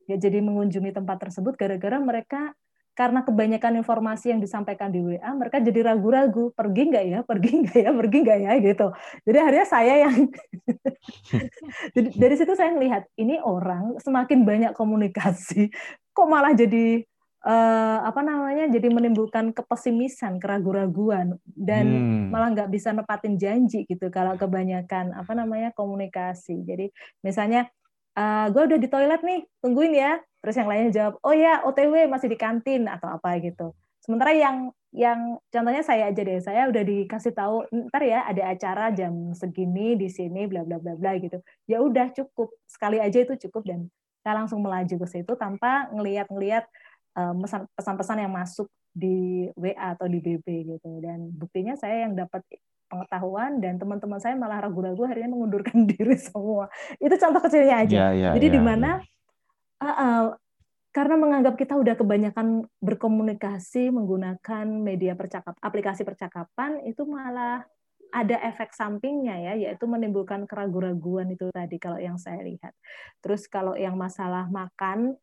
Ya 0.07 0.15
jadi 0.15 0.39
mengunjungi 0.39 0.95
tempat 0.95 1.19
tersebut 1.19 1.59
gara-gara 1.59 1.99
mereka 1.99 2.55
karena 2.97 3.21
kebanyakan 3.21 3.77
informasi 3.77 4.33
yang 4.33 4.41
disampaikan 4.41 4.89
di 4.89 4.97
WA, 4.97 5.29
mereka 5.37 5.61
jadi 5.61 5.93
ragu-ragu, 5.93 6.49
pergi 6.57 6.89
nggak 6.89 7.05
ya, 7.05 7.19
pergi 7.21 7.51
nggak 7.61 7.79
ya, 7.85 7.91
pergi 7.93 8.17
nggak 8.25 8.39
ya, 8.41 8.51
gitu. 8.57 8.87
Jadi 9.21 9.37
akhirnya 9.37 9.65
saya 9.69 9.93
yang, 10.09 10.15
jadi, 11.95 12.09
dari 12.17 12.35
situ 12.41 12.57
saya 12.57 12.73
melihat, 12.73 13.05
ini 13.21 13.37
orang 13.37 14.01
semakin 14.01 14.41
banyak 14.41 14.73
komunikasi, 14.73 15.69
kok 16.09 16.25
malah 16.25 16.57
jadi, 16.57 17.05
uh, 17.45 18.01
apa 18.01 18.25
namanya, 18.25 18.65
jadi 18.65 18.89
menimbulkan 18.89 19.53
kepesimisan, 19.53 20.41
keraguan-raguan, 20.41 21.37
dan 21.45 21.85
hmm. 21.85 22.33
malah 22.33 22.49
nggak 22.49 22.73
bisa 22.73 22.97
nepatin 22.97 23.37
janji, 23.37 23.85
gitu, 23.85 24.09
kalau 24.09 24.33
kebanyakan, 24.41 25.13
apa 25.13 25.37
namanya, 25.37 25.69
komunikasi. 25.77 26.65
Jadi 26.65 26.89
misalnya, 27.21 27.69
uh, 28.17 28.49
gue 28.49 28.73
udah 28.73 28.79
di 28.81 28.89
toilet 28.89 29.21
nih, 29.21 29.45
tungguin 29.61 29.93
ya. 29.93 30.17
Terus 30.47 30.63
yang 30.63 30.71
lainnya 30.71 30.91
jawab, 30.95 31.19
oh 31.27 31.35
ya 31.35 31.59
OTW 31.67 32.07
masih 32.07 32.31
di 32.31 32.39
kantin 32.39 32.87
atau 32.87 33.11
apa 33.11 33.35
gitu. 33.43 33.75
Sementara 33.99 34.31
yang 34.31 34.71
yang 34.95 35.35
contohnya 35.51 35.83
saya 35.83 36.07
aja 36.07 36.23
deh, 36.23 36.39
saya 36.39 36.71
udah 36.71 36.87
dikasih 36.87 37.35
tahu 37.35 37.67
ntar 37.91 38.07
ya 38.07 38.23
ada 38.23 38.55
acara 38.55 38.95
jam 38.95 39.35
segini 39.35 39.99
di 39.99 40.07
sini 40.07 40.47
bla 40.47 40.63
bla 40.63 40.79
bla 40.79 40.95
bla 40.95 41.19
gitu. 41.19 41.43
Ya 41.67 41.83
udah 41.83 42.15
cukup 42.15 42.55
sekali 42.63 43.03
aja 43.03 43.27
itu 43.27 43.35
cukup 43.51 43.67
dan 43.67 43.91
saya 44.23 44.39
langsung 44.39 44.63
melaju 44.63 44.95
ke 45.03 45.07
situ 45.11 45.35
tanpa 45.35 45.91
ngelihat-ngelihat 45.91 46.63
pesan-pesan 47.75 48.23
yang 48.23 48.31
masuk 48.31 48.71
di 48.95 49.51
WA 49.59 49.99
atau 49.99 50.07
di 50.07 50.23
BB 50.23 50.47
gitu. 50.79 51.03
Dan 51.03 51.27
buktinya 51.35 51.75
saya 51.75 52.07
yang 52.07 52.15
dapat 52.15 52.39
pengetahuan 52.87 53.59
dan 53.59 53.75
teman-teman 53.75 54.23
saya 54.23 54.39
malah 54.39 54.63
ragu-ragu 54.63 55.03
akhirnya 55.03 55.27
mengundurkan 55.27 55.83
diri 55.91 56.15
semua. 56.15 56.71
Itu 57.03 57.19
contoh 57.19 57.43
kecilnya 57.43 57.83
aja. 57.83 57.95
Yeah, 58.07 58.11
yeah, 58.15 58.33
Jadi 58.39 58.47
yeah, 58.47 58.55
di 58.55 58.61
mana 58.63 58.91
yeah. 59.03 59.15
Uh, 59.81 59.87
uh, 59.87 60.23
karena 60.95 61.15
menganggap 61.19 61.53
kita 61.61 61.77
udah 61.77 61.93
kebanyakan 61.93 62.65
berkomunikasi 62.81 63.93
menggunakan 63.93 64.65
media 64.65 65.13
percakap 65.13 65.53
aplikasi 65.61 66.01
percakapan 66.01 66.81
itu 66.89 67.05
malah 67.05 67.61
ada 68.11 68.39
efek 68.47 68.71
sampingnya 68.71 69.35
ya, 69.51 69.53
yaitu 69.67 69.85
menimbulkan 69.85 70.47
keraguan-raguan 70.47 71.27
itu 71.31 71.51
tadi 71.51 71.77
kalau 71.77 71.99
yang 71.99 72.15
saya 72.15 72.39
lihat. 72.39 72.73
Terus 73.19 73.45
kalau 73.51 73.75
yang 73.75 73.99
masalah 73.99 74.47
makan, 74.47 75.19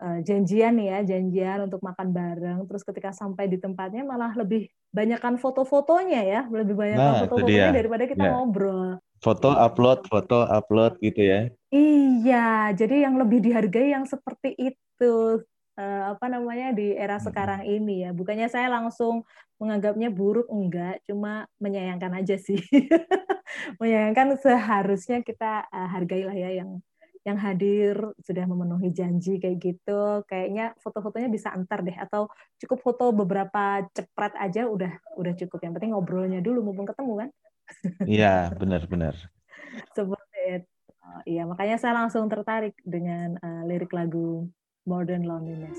eh, 0.00 0.18
janjian 0.24 0.80
ya, 0.80 1.04
janjian 1.04 1.68
untuk 1.68 1.84
makan 1.84 2.08
bareng, 2.10 2.64
terus 2.64 2.82
ketika 2.82 3.12
sampai 3.12 3.46
di 3.46 3.60
tempatnya 3.60 4.02
malah 4.02 4.32
lebih 4.32 4.72
banyakkan 4.92 5.36
foto-fotonya 5.36 6.22
ya, 6.24 6.40
lebih 6.48 6.74
banyak 6.74 6.98
Nah, 6.98 7.12
foto-fotonya 7.28 7.70
daripada 7.76 8.04
kita 8.08 8.24
Ya. 8.24 8.32
ngobrol. 8.34 8.98
Foto 9.22 9.54
upload, 9.54 10.08
foto 10.10 10.42
upload 10.48 10.98
gitu 10.98 11.22
ya. 11.22 11.40
Iya, 11.72 12.76
jadi 12.76 13.08
yang 13.08 13.16
lebih 13.16 13.40
dihargai 13.40 13.96
yang 13.96 14.04
seperti 14.04 14.52
itu. 14.60 15.40
Eh, 15.72 16.02
apa 16.12 16.28
namanya 16.28 16.76
di 16.76 16.92
era 16.92 17.16
Mm-mm. 17.16 17.24
sekarang 17.32 17.60
ini 17.64 18.04
ya. 18.04 18.10
Bukannya 18.12 18.44
saya 18.52 18.68
langsung 18.68 19.24
menganggapnya 19.56 20.12
buruk 20.12 20.44
enggak, 20.52 21.00
cuma 21.08 21.48
menyayangkan 21.56 22.12
aja 22.20 22.36
sih. 22.36 22.60
menyayangkan 23.80 24.36
seharusnya 24.36 25.24
kita 25.24 25.64
eh, 25.72 25.88
hargailah 25.88 26.36
ya 26.36 26.50
yang 26.60 26.70
yang 27.22 27.38
hadir 27.38 27.94
sudah 28.20 28.44
memenuhi 28.44 28.92
janji 28.92 29.40
kayak 29.40 29.56
gitu. 29.62 30.26
Kayaknya 30.28 30.76
foto-fotonya 30.76 31.28
bisa 31.32 31.56
antar 31.56 31.80
deh 31.86 31.96
atau 31.96 32.28
cukup 32.60 32.78
foto 32.84 33.04
beberapa 33.16 33.80
cepret 33.96 34.34
aja 34.36 34.68
udah 34.68 34.92
udah 35.16 35.32
cukup. 35.40 35.58
Yang 35.64 35.72
penting 35.80 35.92
ngobrolnya 35.96 36.44
dulu 36.44 36.60
mumpung 36.68 36.84
ketemu 36.84 37.12
kan. 37.24 37.28
Iya, 38.04 38.52
benar-benar. 38.60 39.14
Seperti 39.96 40.68
itu. 41.02 41.18
Iya, 41.26 41.42
makanya 41.46 41.76
saya 41.78 41.94
langsung 41.98 42.30
tertarik 42.30 42.78
dengan 42.86 43.34
eh, 43.42 43.62
lirik 43.66 43.90
lagu 43.90 44.46
Modern 44.86 45.26
Loneliness. 45.26 45.78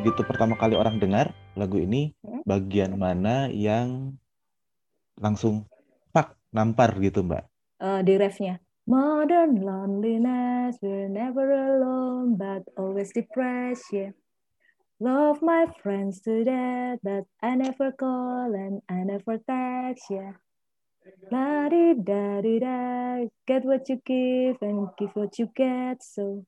Begitu 0.00 0.24
pertama 0.24 0.56
kali 0.56 0.74
orang 0.80 0.96
dengar 0.96 1.36
lagu 1.52 1.76
ini, 1.76 2.16
Hmm? 2.24 2.40
bagian 2.48 2.96
mana 2.96 3.52
yang 3.52 4.16
langsung 5.20 5.68
pak 6.08 6.40
nampar 6.56 6.96
gitu, 7.04 7.20
Mbak? 7.20 7.44
Eh, 7.84 8.00
di 8.08 8.14
refnya. 8.16 8.56
Modern 8.88 9.60
loneliness, 9.60 10.80
we're 10.82 11.06
never 11.06 11.52
alone, 11.52 12.34
but 12.34 12.64
always 12.74 13.12
depressed, 13.12 13.86
yeah. 13.92 14.10
Love 15.00 15.40
my 15.40 15.64
friends 15.80 16.20
to 16.20 16.44
death, 16.44 17.00
but 17.00 17.24
I 17.40 17.56
never 17.56 17.88
call 17.88 18.52
and 18.52 18.84
I 18.84 19.00
never 19.08 19.40
text, 19.40 20.12
yeah. 20.12 20.36
La 21.32 21.72
di 21.72 21.96
da 21.96 22.44
di 22.44 22.60
da, 22.60 23.24
get 23.48 23.64
what 23.64 23.88
you 23.88 23.96
give 24.04 24.60
and 24.60 24.92
give 25.00 25.16
what 25.16 25.40
you 25.40 25.48
get. 25.56 26.04
So 26.04 26.44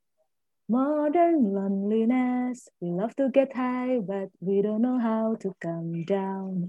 modern 0.68 1.49
loneliness, 1.49 2.68
we 2.76 2.92
love 2.92 3.16
to 3.16 3.32
get 3.32 3.56
high, 3.56 4.04
but 4.04 4.28
we 4.44 4.61
don't 4.61 4.85
know 4.85 5.00
how 5.00 5.32
to 5.40 5.56
come 5.56 6.04
down. 6.04 6.68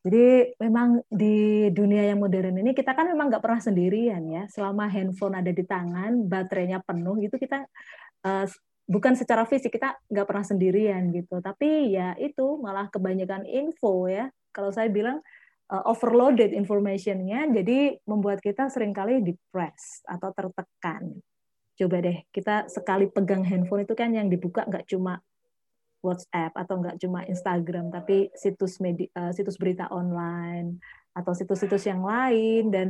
Jadi 0.00 0.56
memang 0.64 1.04
di 1.12 1.68
dunia 1.76 2.08
yang 2.08 2.24
modern 2.24 2.56
ini 2.56 2.72
kita 2.72 2.96
kan 2.96 3.04
memang 3.04 3.28
nggak 3.28 3.44
pernah 3.44 3.60
sendirian 3.60 4.24
ya. 4.32 4.48
Selama 4.48 4.88
handphone 4.88 5.44
ada 5.44 5.52
di 5.52 5.60
tangan, 5.60 6.24
baterainya 6.24 6.80
penuh, 6.80 7.20
itu 7.20 7.36
kita 7.36 7.68
uh, 8.24 8.48
bukan 8.86 9.18
secara 9.18 9.42
fisik 9.44 9.74
kita 9.74 9.98
nggak 10.08 10.26
pernah 10.26 10.46
sendirian 10.46 11.10
gitu. 11.10 11.42
Tapi 11.42 11.92
ya 11.92 12.14
itu 12.16 12.56
malah 12.62 12.86
kebanyakan 12.88 13.44
info 13.44 14.06
ya. 14.06 14.30
Kalau 14.54 14.70
saya 14.72 14.88
bilang 14.88 15.20
uh, 15.68 15.84
overloaded 15.90 16.54
informationnya, 16.54 17.50
jadi 17.50 17.98
membuat 18.06 18.40
kita 18.40 18.70
sering 18.70 18.94
kali 18.94 19.20
depressed 19.20 20.06
atau 20.06 20.30
tertekan. 20.32 21.18
Coba 21.76 22.00
deh 22.00 22.24
kita 22.32 22.72
sekali 22.72 23.10
pegang 23.10 23.44
handphone 23.44 23.84
itu 23.84 23.92
kan 23.92 24.08
yang 24.14 24.32
dibuka 24.32 24.64
nggak 24.64 24.88
cuma 24.88 25.20
WhatsApp 26.00 26.54
atau 26.54 26.80
nggak 26.80 26.96
cuma 27.02 27.26
Instagram 27.26 27.90
tapi 27.90 28.30
situs 28.32 28.78
media, 28.78 29.10
uh, 29.18 29.34
situs 29.34 29.58
berita 29.60 29.90
online 29.90 30.78
atau 31.12 31.32
situs-situs 31.34 31.84
yang 31.88 32.04
lain 32.04 32.70
dan 32.70 32.86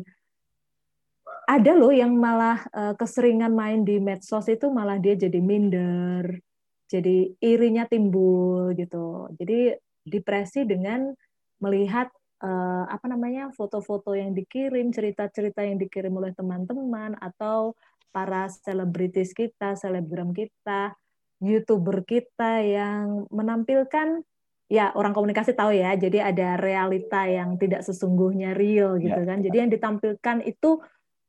ada 1.47 1.73
loh 1.79 1.95
yang 1.95 2.11
malah 2.19 2.67
uh, 2.75 2.95
keseringan 2.99 3.55
main 3.55 3.87
di 3.87 4.03
medsos 4.03 4.51
itu 4.51 4.67
malah 4.67 4.99
dia 4.99 5.15
jadi 5.15 5.39
minder, 5.39 6.43
jadi 6.91 7.31
irinya 7.39 7.87
timbul 7.87 8.75
gitu. 8.75 9.31
Jadi 9.39 9.79
depresi 10.03 10.67
dengan 10.67 11.15
melihat 11.63 12.11
uh, 12.43 12.85
apa 12.91 13.07
namanya 13.07 13.55
foto-foto 13.55 14.19
yang 14.19 14.35
dikirim, 14.35 14.91
cerita-cerita 14.91 15.63
yang 15.63 15.79
dikirim 15.79 16.11
oleh 16.19 16.35
teman-teman 16.35 17.15
atau 17.23 17.79
para 18.11 18.51
selebritis 18.51 19.31
kita, 19.31 19.79
selebgram 19.79 20.35
kita, 20.35 20.99
youtuber 21.39 22.03
kita 22.03 22.65
yang 22.65 23.29
menampilkan 23.31 24.25
ya 24.67 24.91
orang 24.99 25.15
komunikasi 25.15 25.55
tahu 25.55 25.79
ya 25.79 25.95
jadi 25.95 26.35
ada 26.35 26.59
realita 26.59 27.23
yang 27.31 27.55
tidak 27.55 27.87
sesungguhnya 27.87 28.51
real 28.51 28.99
gitu 28.99 29.23
ya. 29.23 29.29
kan 29.29 29.39
jadi 29.39 29.57
yang 29.63 29.71
ditampilkan 29.71 30.43
itu 30.43 30.83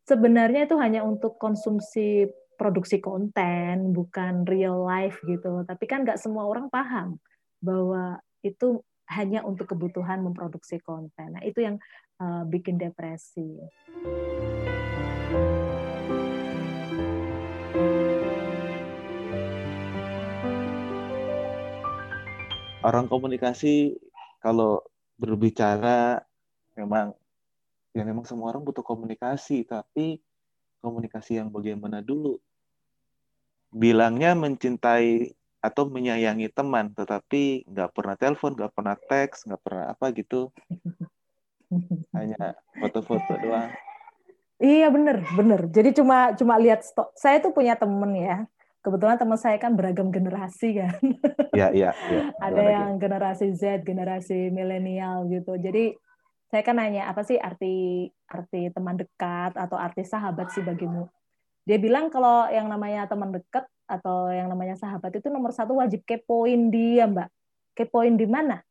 sebenarnya 0.07 0.63
itu 0.63 0.79
hanya 0.79 1.03
untuk 1.03 1.35
konsumsi 1.35 2.31
produksi 2.55 3.03
konten 3.03 3.91
bukan 3.91 4.47
real 4.47 4.87
life 4.87 5.19
gitu. 5.27 5.67
Tapi 5.67 5.83
kan 5.83 6.07
nggak 6.07 6.17
semua 6.17 6.47
orang 6.47 6.71
paham 6.71 7.19
bahwa 7.59 8.23
itu 8.39 8.79
hanya 9.11 9.43
untuk 9.43 9.75
kebutuhan 9.75 10.23
memproduksi 10.23 10.79
konten. 10.79 11.35
Nah 11.35 11.43
itu 11.43 11.59
yang 11.59 11.75
uh, 12.23 12.47
bikin 12.47 12.79
depresi. 12.79 13.59
Orang 22.79 23.11
komunikasi 23.11 23.99
kalau 24.39 24.79
berbicara 25.19 26.23
memang 26.79 27.11
ya 27.97 28.05
memang 28.05 28.29
semua 28.29 28.53
orang 28.53 28.61
butuh 28.61 28.85
komunikasi 28.85 29.65
tapi 29.65 30.21
komunikasi 30.85 31.41
yang 31.41 31.49
bagaimana 31.49 32.05
dulu 32.05 32.37
bilangnya 33.73 34.37
mencintai 34.37 35.33
atau 35.57 35.89
menyayangi 35.89 36.53
teman 36.53 36.93
tetapi 36.93 37.65
nggak 37.65 37.89
pernah 37.97 38.13
telepon 38.13 38.53
nggak 38.53 38.73
pernah 38.77 38.93
teks 38.93 39.49
nggak 39.49 39.61
pernah 39.65 39.85
apa 39.89 40.13
gitu 40.13 40.53
hanya 42.13 42.53
foto-foto 42.77 43.33
doang 43.41 43.73
iya 44.61 44.93
bener 44.93 45.25
bener 45.33 45.65
jadi 45.65 45.89
cuma 45.97 46.37
cuma 46.37 46.61
lihat 46.61 46.85
stok 46.85 47.17
saya 47.17 47.41
tuh 47.41 47.49
punya 47.49 47.73
temen 47.73 48.13
ya 48.13 48.45
kebetulan 48.85 49.17
teman 49.19 49.35
saya 49.35 49.59
kan 49.59 49.75
beragam 49.75 50.15
generasi 50.15 50.79
kan. 50.79 50.95
Iya, 51.51 51.75
iya, 51.75 51.91
ya. 51.91 52.21
Ada 52.47 52.63
yang 52.71 52.95
generasi 53.03 53.51
Z, 53.51 53.83
generasi 53.83 54.47
milenial 54.47 55.27
gitu. 55.27 55.59
Jadi 55.59 55.91
saya 56.47 56.63
kan 56.63 56.79
nanya 56.79 57.11
apa 57.11 57.27
sih 57.27 57.35
arti 57.35 58.07
arti 58.27 58.71
teman 58.71 58.95
dekat 58.95 59.51
atau 59.55 59.75
arti 59.75 60.07
sahabat 60.07 60.55
sih 60.55 60.63
bagimu? 60.63 61.11
Dia 61.67 61.75
bilang 61.75 62.07
kalau 62.07 62.47
yang 62.47 62.71
namanya 62.71 63.03
teman 63.11 63.35
dekat 63.35 63.67
atau 63.83 64.31
yang 64.31 64.47
namanya 64.47 64.79
sahabat 64.79 65.11
itu 65.19 65.27
nomor 65.27 65.51
satu 65.51 65.79
wajib 65.83 66.07
kepoin 66.07 66.71
dia, 66.71 67.03
Mbak. 67.07 67.29
Kepoin 67.75 68.15
di 68.15 68.27
mana? 68.27 68.63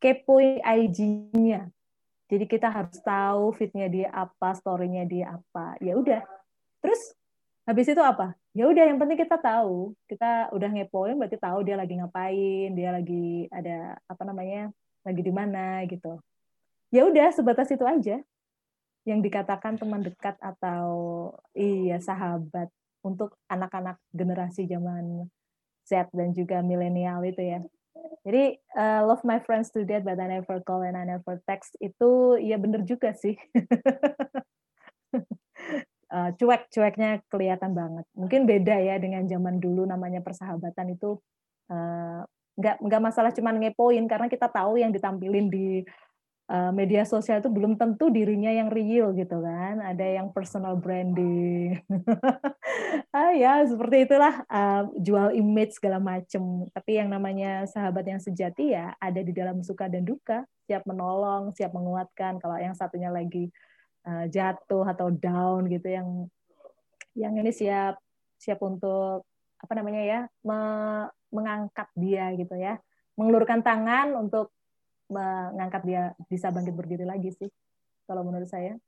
Kepoin 0.00 0.64
IG-nya. 0.64 1.68
Jadi 2.32 2.44
kita 2.48 2.72
harus 2.72 2.96
tahu 3.04 3.52
fitnya 3.52 3.92
dia 3.92 4.08
apa, 4.08 4.56
story-nya 4.56 5.04
dia 5.04 5.36
apa. 5.36 5.76
Ya 5.84 5.92
udah. 6.00 6.24
Terus 6.80 7.12
habis 7.68 7.92
itu 7.92 8.00
apa? 8.00 8.32
Ya 8.56 8.64
udah 8.64 8.88
yang 8.88 8.96
penting 8.96 9.20
kita 9.20 9.36
tahu. 9.36 9.92
Kita 10.08 10.48
udah 10.56 10.70
ngepoin 10.72 11.20
berarti 11.20 11.36
tahu 11.36 11.60
dia 11.60 11.76
lagi 11.76 12.00
ngapain, 12.00 12.72
dia 12.72 12.90
lagi 12.96 13.52
ada 13.52 14.00
apa 14.08 14.22
namanya? 14.24 14.72
lagi 15.02 15.18
di 15.18 15.32
mana 15.34 15.82
gitu. 15.90 16.22
Ya 16.92 17.08
udah 17.08 17.32
sebatas 17.32 17.72
itu 17.72 17.82
aja. 17.88 18.20
Yang 19.08 19.20
dikatakan 19.26 19.80
teman 19.80 20.04
dekat 20.04 20.36
atau 20.38 20.86
iya 21.56 21.98
sahabat 21.98 22.68
untuk 23.02 23.34
anak-anak 23.50 23.98
generasi 24.14 24.68
zaman 24.68 25.26
Z 25.82 26.12
dan 26.14 26.30
juga 26.36 26.62
milenial 26.62 27.24
itu 27.26 27.42
ya. 27.42 27.58
Jadi 28.22 28.60
uh, 28.78 29.02
love 29.08 29.24
my 29.26 29.42
friends 29.42 29.74
to 29.74 29.82
death 29.82 30.06
but 30.06 30.20
I 30.20 30.38
never 30.38 30.62
call 30.62 30.86
and 30.86 30.94
I 30.94 31.08
never 31.08 31.42
text 31.48 31.74
itu 31.82 32.38
ya 32.38 32.60
bener 32.60 32.86
juga 32.86 33.10
sih. 33.16 33.34
uh, 36.14 36.30
cuek-cueknya 36.36 37.26
kelihatan 37.26 37.74
banget. 37.74 38.06
Mungkin 38.14 38.46
beda 38.46 38.78
ya 38.78 39.02
dengan 39.02 39.26
zaman 39.26 39.58
dulu 39.58 39.88
namanya 39.88 40.22
persahabatan 40.22 40.94
itu 40.94 41.18
uh, 41.72 42.22
nggak 42.52 42.76
nggak 42.84 43.02
masalah 43.02 43.32
cuman 43.32 43.56
ngepoin 43.58 44.04
karena 44.04 44.28
kita 44.28 44.46
tahu 44.46 44.76
yang 44.76 44.92
ditampilin 44.92 45.48
di 45.48 45.80
media 46.52 47.08
sosial 47.08 47.40
itu 47.40 47.48
belum 47.48 47.80
tentu 47.80 48.12
dirinya 48.12 48.52
yang 48.52 48.68
real 48.68 49.16
gitu 49.16 49.40
kan. 49.40 49.80
Ada 49.80 50.20
yang 50.20 50.28
personal 50.36 50.76
branding. 50.76 51.80
ah 53.16 53.32
ya 53.32 53.64
seperti 53.64 54.04
itulah 54.04 54.44
uh, 54.52 54.84
jual 55.00 55.32
image 55.32 55.80
segala 55.80 55.96
macem. 55.96 56.68
Tapi 56.76 57.00
yang 57.00 57.08
namanya 57.08 57.64
sahabat 57.64 58.04
yang 58.04 58.20
sejati 58.20 58.76
ya 58.76 58.92
ada 59.00 59.20
di 59.24 59.32
dalam 59.32 59.64
suka 59.64 59.88
dan 59.88 60.04
duka, 60.04 60.44
siap 60.68 60.84
menolong, 60.84 61.56
siap 61.56 61.72
menguatkan. 61.72 62.36
Kalau 62.36 62.60
yang 62.60 62.76
satunya 62.76 63.08
lagi 63.08 63.48
uh, 64.04 64.28
jatuh 64.28 64.84
atau 64.84 65.08
down 65.08 65.72
gitu 65.72 65.88
yang 65.88 66.28
yang 67.16 67.32
ini 67.36 67.52
siap 67.52 67.96
siap 68.36 68.60
untuk 68.60 69.24
apa 69.56 69.72
namanya 69.78 70.02
ya 70.02 70.20
me, 70.42 70.58
mengangkat 71.30 71.88
dia 71.94 72.34
gitu 72.34 72.56
ya 72.58 72.80
mengelurkan 73.14 73.62
tangan 73.62 74.16
untuk 74.16 74.50
mengangkat 75.12 75.82
dia 75.84 76.02
bisa 76.26 76.48
bangkit 76.48 76.72
berdiri 76.72 77.04
lagi 77.04 77.30
sih 77.36 77.52
kalau 78.08 78.24
menurut 78.24 78.48
saya. 78.48 78.80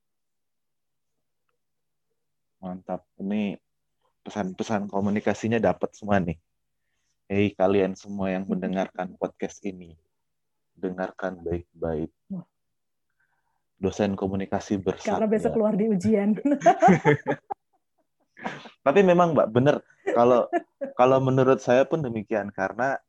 Mantap. 2.65 3.05
Ini 3.21 3.61
pesan-pesan 4.25 4.89
komunikasinya 4.89 5.61
dapat 5.61 5.93
semua 5.93 6.17
nih. 6.17 6.41
Hei 7.29 7.53
kalian 7.53 7.93
semua 7.97 8.33
yang 8.33 8.49
mendengarkan 8.49 9.17
podcast 9.21 9.61
ini 9.65 9.93
dengarkan 10.77 11.41
baik-baik. 11.45 12.09
Dosen 13.77 14.17
komunikasi 14.17 14.81
bersama 14.81 15.21
karena 15.21 15.29
besok 15.29 15.53
keluar 15.57 15.77
di 15.77 15.93
ujian. 15.93 16.37
Tapi 18.87 19.01
memang 19.01 19.33
mbak 19.33 19.49
benar 19.53 19.77
kalau 20.13 20.49
kalau 20.97 21.19
menurut 21.21 21.61
saya 21.61 21.89
pun 21.89 22.05
demikian 22.05 22.53
karena 22.53 23.01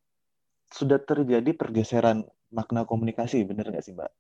sudah 0.72 1.00
terjadi 1.00 1.52
pergeseran 1.56 2.24
makna 2.54 2.86
komunikasi 2.86 3.42
benar 3.46 3.70
nggak 3.70 3.86
sih 3.86 3.94
mbak? 3.94 4.12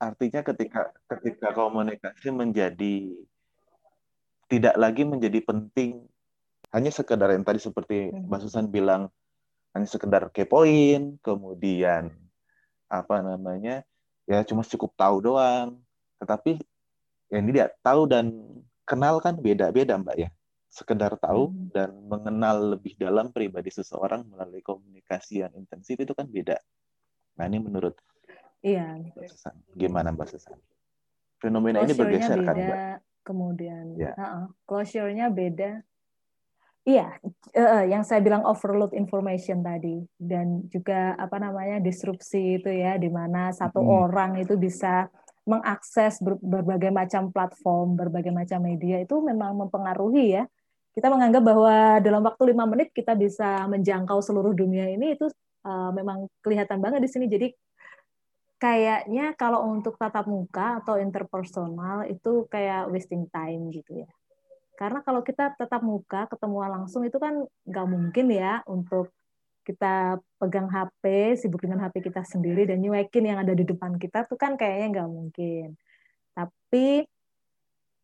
Artinya 0.00 0.40
ketika 0.40 0.90
ketika 1.06 1.48
komunikasi 1.52 2.32
menjadi 2.32 3.12
tidak 4.48 4.74
lagi 4.80 5.04
menjadi 5.04 5.38
penting 5.44 6.08
hanya 6.72 6.90
sekedar 6.90 7.30
yang 7.30 7.44
tadi 7.44 7.60
seperti 7.60 8.10
hmm. 8.10 8.26
Mbak 8.26 8.40
Susan 8.42 8.66
bilang 8.70 9.12
hanya 9.76 9.86
sekedar 9.86 10.32
kepoin 10.34 11.20
kemudian 11.22 12.10
apa 12.90 13.22
namanya 13.22 13.86
ya 14.26 14.42
cuma 14.42 14.64
cukup 14.64 14.96
tahu 14.96 15.22
doang. 15.22 15.78
Tetapi 16.18 16.58
yang 17.30 17.46
ini 17.46 17.62
dia 17.62 17.70
tahu 17.84 18.10
dan 18.10 18.34
kenal 18.82 19.22
kan 19.22 19.38
beda-beda 19.38 19.94
mbak 19.94 20.16
ya 20.18 20.28
sekedar 20.70 21.18
tahu 21.18 21.50
hmm. 21.50 21.74
dan 21.74 21.90
mengenal 22.06 22.78
lebih 22.78 22.94
dalam 22.94 23.34
pribadi 23.34 23.74
seseorang 23.74 24.22
melalui 24.30 24.62
komunikasi 24.62 25.42
yang 25.42 25.52
intensif 25.58 25.98
itu 25.98 26.14
kan 26.14 26.30
beda 26.30 26.56
nah 27.34 27.50
ini 27.50 27.58
menurut 27.58 27.98
Iya. 28.60 29.00
Gimana 29.72 30.12
Mbak 30.12 30.28
Susan? 30.36 30.58
Fenomena 31.40 31.80
ini 31.80 31.96
bergeser 31.96 32.44
kan, 32.44 32.52
beda, 32.52 32.52
kan 32.52 32.56
Mbak? 32.60 32.98
Kemudian, 33.24 33.84
ya. 33.96 34.12
uh 34.16 34.20
-uh. 34.20 34.44
closure-nya 34.68 35.32
beda. 35.32 35.80
Iya, 36.80 37.12
uh, 37.56 37.84
yang 37.84 38.08
saya 38.08 38.24
bilang 38.24 38.40
overload 38.48 38.96
information 38.96 39.60
tadi 39.60 40.00
dan 40.16 40.64
juga 40.72 41.12
apa 41.20 41.36
namanya 41.36 41.76
disrupsi 41.76 42.56
itu 42.56 42.72
ya, 42.72 42.96
di 42.96 43.12
mana 43.12 43.52
satu 43.52 43.84
hmm. 43.84 44.00
orang 44.08 44.30
itu 44.40 44.56
bisa 44.56 45.12
mengakses 45.44 46.20
ber 46.24 46.40
berbagai 46.40 46.88
macam 46.88 47.28
platform, 47.28 48.00
berbagai 48.00 48.32
macam 48.32 48.64
media 48.64 48.96
itu 49.00 49.12
memang 49.20 49.60
mempengaruhi 49.60 50.40
ya. 50.40 50.44
Kita 50.90 51.06
menganggap 51.06 51.42
bahwa 51.42 52.02
dalam 52.02 52.22
waktu 52.26 52.42
lima 52.50 52.66
menit 52.66 52.90
kita 52.90 53.14
bisa 53.14 53.64
menjangkau 53.70 54.18
seluruh 54.18 54.50
dunia 54.52 54.90
ini 54.90 55.14
itu 55.14 55.30
uh, 55.62 55.90
memang 55.94 56.26
kelihatan 56.42 56.82
banget 56.82 57.00
di 57.04 57.10
sini. 57.10 57.26
Jadi 57.30 57.54
kayaknya 58.60 59.32
kalau 59.38 59.64
untuk 59.70 59.96
tatap 59.96 60.28
muka 60.28 60.84
atau 60.84 61.00
interpersonal 61.00 62.04
itu 62.10 62.44
kayak 62.52 62.90
wasting 62.92 63.24
time 63.32 63.72
gitu 63.72 64.04
ya. 64.04 64.10
Karena 64.76 65.04
kalau 65.04 65.20
kita 65.20 65.52
tatap 65.60 65.84
muka, 65.84 66.24
ketemu 66.28 66.56
langsung 66.68 67.04
itu 67.04 67.20
kan 67.20 67.44
nggak 67.68 67.86
mungkin 67.88 68.26
ya 68.32 68.64
untuk 68.64 69.12
kita 69.60 70.16
pegang 70.40 70.72
HP, 70.72 71.36
sibuk 71.36 71.60
dengan 71.60 71.84
HP 71.84 72.00
kita 72.00 72.24
sendiri 72.24 72.64
dan 72.64 72.80
nyuekin 72.80 73.28
yang 73.28 73.38
ada 73.44 73.52
di 73.52 73.64
depan 73.68 74.00
kita 74.00 74.24
tuh 74.24 74.40
kan 74.40 74.56
kayaknya 74.56 75.00
nggak 75.00 75.10
mungkin. 75.12 75.76
Tapi 76.32 77.04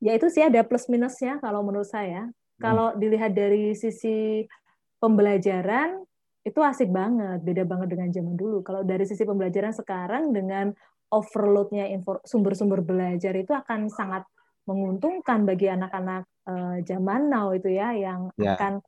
ya 0.05 0.13
itu 0.13 0.29
sih 0.29 0.45
ada 0.45 0.61
plus 0.69 0.89
minusnya 0.93 1.41
kalau 1.41 1.65
menurut 1.65 1.89
saya. 1.89 2.29
Hmm. 2.57 2.63
Kalau 2.63 2.89
dilihat 2.97 3.37
dari 3.37 3.77
sisi 3.77 4.45
pembelajaran, 4.97 6.01
itu 6.47 6.61
asik 6.63 6.89
banget, 6.89 7.43
beda 7.43 7.67
banget 7.67 7.89
dengan 7.93 8.09
zaman 8.15 8.35
dulu. 8.39 8.63
Kalau 8.63 8.87
dari 8.87 9.03
sisi 9.03 9.27
pembelajaran 9.27 9.75
sekarang 9.75 10.31
dengan 10.31 10.71
overloadnya 11.11 11.91
sumber-sumber 12.27 12.83
belajar 12.83 13.35
itu 13.35 13.51
akan 13.55 13.91
sangat 13.91 14.27
menguntungkan 14.67 15.47
bagi 15.47 15.71
anak-anak 15.71 16.27
uh, 16.51 16.83
zaman 16.83 17.31
now 17.31 17.55
itu 17.55 17.71
ya 17.71 17.95
yang 17.95 18.35
yeah. 18.35 18.59
akan 18.59 18.83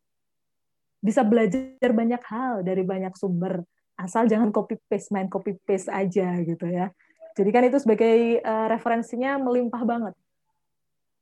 bisa 0.98 1.22
belajar 1.22 1.90
banyak 1.94 2.18
hal 2.26 2.66
dari 2.66 2.82
banyak 2.82 3.14
sumber 3.14 3.62
asal 3.94 4.26
jangan 4.26 4.50
copy 4.50 4.74
paste 4.90 5.14
main 5.14 5.30
copy 5.30 5.54
paste 5.62 5.86
aja 5.86 6.34
gitu 6.42 6.66
ya 6.66 6.90
jadi 7.38 7.50
kan 7.54 7.62
itu 7.70 7.78
sebagai 7.78 8.42
uh, 8.42 8.66
referensinya 8.66 9.38
melimpah 9.38 9.82
banget 9.86 10.14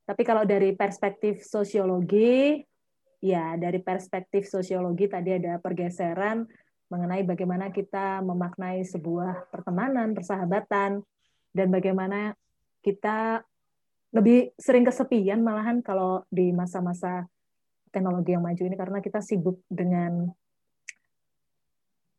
tapi 0.07 0.23
kalau 0.23 0.47
dari 0.47 0.73
perspektif 0.73 1.43
sosiologi 1.43 2.63
ya 3.19 3.59
dari 3.59 3.83
perspektif 3.83 4.47
sosiologi 4.47 5.11
tadi 5.11 5.35
ada 5.35 5.59
pergeseran 5.59 6.47
mengenai 6.87 7.27
bagaimana 7.27 7.75
kita 7.75 8.23
memaknai 8.23 8.87
sebuah 8.87 9.51
pertemanan, 9.51 10.15
persahabatan, 10.15 11.03
dan 11.51 11.69
bagaimana 11.73 12.39
kita 12.79 13.43
lebih 14.15 14.55
sering 14.55 14.87
kesepian 14.87 15.43
malahan 15.43 15.83
kalau 15.83 16.23
di 16.31 16.55
masa-masa 16.55 17.27
teknologi 17.91 18.39
yang 18.39 18.47
maju 18.47 18.63
ini 18.63 18.77
karena 18.79 18.99
kita 19.03 19.19
sibuk 19.19 19.59
dengan 19.67 20.31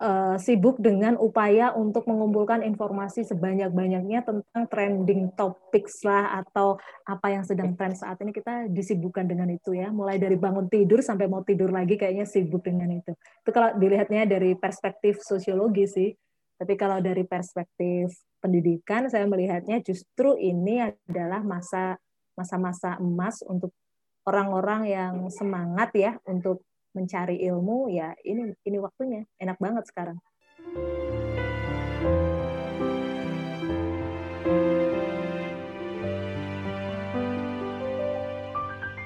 uh, 0.02 0.36
sibuk 0.38 0.78
dengan 0.78 1.18
upaya 1.18 1.74
untuk 1.74 2.06
mengumpulkan 2.06 2.62
informasi 2.62 3.26
sebanyak-banyaknya 3.26 4.24
tentang 4.26 4.64
trending 4.70 5.34
topics 5.34 6.06
lah 6.06 6.42
atau 6.46 6.78
apa 7.06 7.34
yang 7.34 7.44
sedang 7.46 7.74
tren 7.74 7.94
saat 7.98 8.18
ini. 8.22 8.34
Kita 8.34 8.70
disibukkan 8.70 9.26
dengan 9.26 9.50
itu 9.50 9.74
ya. 9.74 9.90
Mulai 9.90 10.22
dari 10.22 10.38
bangun 10.38 10.70
tidur 10.70 11.02
sampai 11.02 11.26
mau 11.30 11.42
tidur 11.42 11.74
lagi 11.74 11.98
kayaknya 11.98 12.26
sibuk 12.26 12.66
dengan 12.66 12.90
itu. 12.94 13.14
Itu 13.44 13.50
kalau 13.50 13.74
dilihatnya 13.78 14.30
dari 14.30 14.54
perspektif 14.58 15.22
sosiologi 15.22 15.86
sih. 15.90 16.10
Tapi 16.58 16.74
kalau 16.74 16.98
dari 16.98 17.22
perspektif 17.22 18.10
pendidikan 18.42 19.06
saya 19.10 19.30
melihatnya 19.30 19.78
justru 19.86 20.34
ini 20.38 20.82
adalah 20.82 21.46
masa 21.46 22.02
masa-masa 22.38 22.98
emas 23.02 23.42
untuk 23.46 23.74
orang-orang 24.30 24.82
yang 24.90 25.14
semangat 25.34 25.90
ya 25.98 26.12
untuk 26.26 26.62
mencari 26.98 27.38
ilmu 27.46 27.94
ya 27.94 28.18
ini 28.26 28.58
ini 28.66 28.78
waktunya. 28.82 29.22
Enak 29.38 29.62
banget 29.62 29.86
sekarang. 29.86 30.18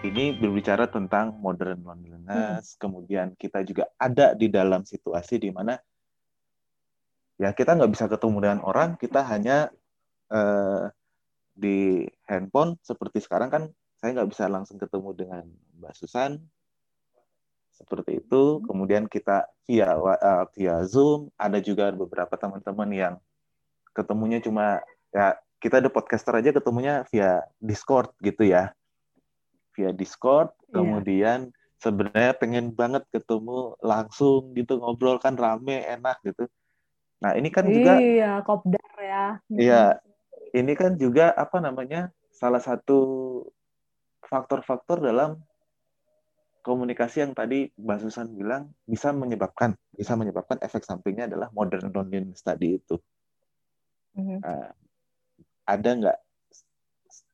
Ini 0.01 0.35
berbicara 0.39 0.91
tentang 0.91 1.39
modern 1.39 1.83
loneliness, 1.87 2.75
hmm. 2.75 2.79
kemudian 2.79 3.27
kita 3.35 3.63
juga 3.63 3.91
ada 3.95 4.35
di 4.35 4.51
dalam 4.51 4.83
situasi 4.83 5.39
di 5.39 5.53
mana 5.53 5.77
ya 7.39 7.55
kita 7.55 7.79
nggak 7.79 7.91
bisa 7.91 8.05
ketemu 8.11 8.37
dengan 8.43 8.59
orang, 8.65 8.99
kita 8.99 9.23
hanya 9.23 9.71
uh, 10.33 10.89
di 11.53 12.05
handphone. 12.27 12.75
Seperti 12.81 13.23
sekarang 13.23 13.49
kan 13.53 13.63
saya 14.01 14.17
nggak 14.17 14.29
bisa 14.33 14.49
langsung 14.49 14.81
ketemu 14.81 15.09
dengan 15.13 15.45
Mbak 15.77 15.93
Susan, 15.93 16.41
seperti 17.83 18.23
itu. 18.23 18.61
Kemudian 18.65 19.05
kita 19.09 19.45
via 19.65 19.97
uh, 19.97 20.45
via 20.55 20.81
Zoom, 20.85 21.29
ada 21.35 21.57
juga 21.59 21.89
beberapa 21.91 22.33
teman-teman 22.37 22.89
yang 22.91 23.13
ketemunya 23.91 24.39
cuma 24.39 24.79
ya 25.11 25.35
kita 25.61 25.83
ada 25.83 25.89
podcaster 25.91 26.33
aja 26.37 26.55
ketemunya 26.55 27.05
via 27.09 27.45
Discord 27.61 28.13
gitu 28.23 28.47
ya. 28.47 28.73
Via 29.77 29.95
Discord, 29.95 30.51
yeah. 30.67 30.73
kemudian 30.75 31.39
sebenarnya 31.81 32.33
pengen 32.37 32.75
banget 32.75 33.07
ketemu 33.09 33.73
langsung 33.81 34.53
gitu 34.53 34.77
ngobrol 34.77 35.17
kan 35.17 35.33
rame 35.33 35.81
enak 35.87 36.19
gitu. 36.21 36.45
Nah, 37.21 37.37
ini 37.37 37.53
kan 37.53 37.69
juga 37.69 38.01
Iya, 38.01 38.31
kopdar 38.41 38.91
ya. 38.97 39.25
Iya. 39.53 39.83
Ini 40.51 40.73
kan 40.75 40.97
juga 40.97 41.31
apa 41.37 41.61
namanya? 41.61 42.09
salah 42.31 42.57
satu 42.57 42.99
faktor-faktor 44.25 44.97
dalam 44.97 45.37
komunikasi 46.61 47.25
yang 47.25 47.33
tadi 47.33 47.69
Mbak 47.77 47.99
Susan 48.05 48.31
bilang 48.33 48.69
bisa 48.85 49.09
menyebabkan 49.11 49.73
bisa 49.93 50.13
menyebabkan 50.13 50.61
efek 50.61 50.85
sampingnya 50.85 51.27
adalah 51.27 51.49
modern 51.53 51.89
loneliness 51.89 52.45
tadi 52.45 52.77
itu. 52.77 52.95
Mm-hmm. 54.17 54.39
Uh, 54.45 54.71
ada 55.65 55.89
nggak 55.89 56.19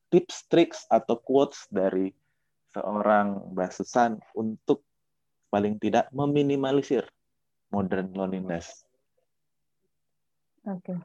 tips, 0.08 0.48
tricks 0.48 0.80
atau 0.88 1.20
quotes 1.20 1.68
dari 1.68 2.12
seorang 2.72 3.52
Mbak 3.52 3.70
Susan 3.72 4.20
untuk 4.36 4.84
paling 5.48 5.80
tidak 5.80 6.08
meminimalisir 6.12 7.04
modern 7.72 8.12
loneliness? 8.12 8.84
Oke, 10.68 10.92
okay. 10.92 10.98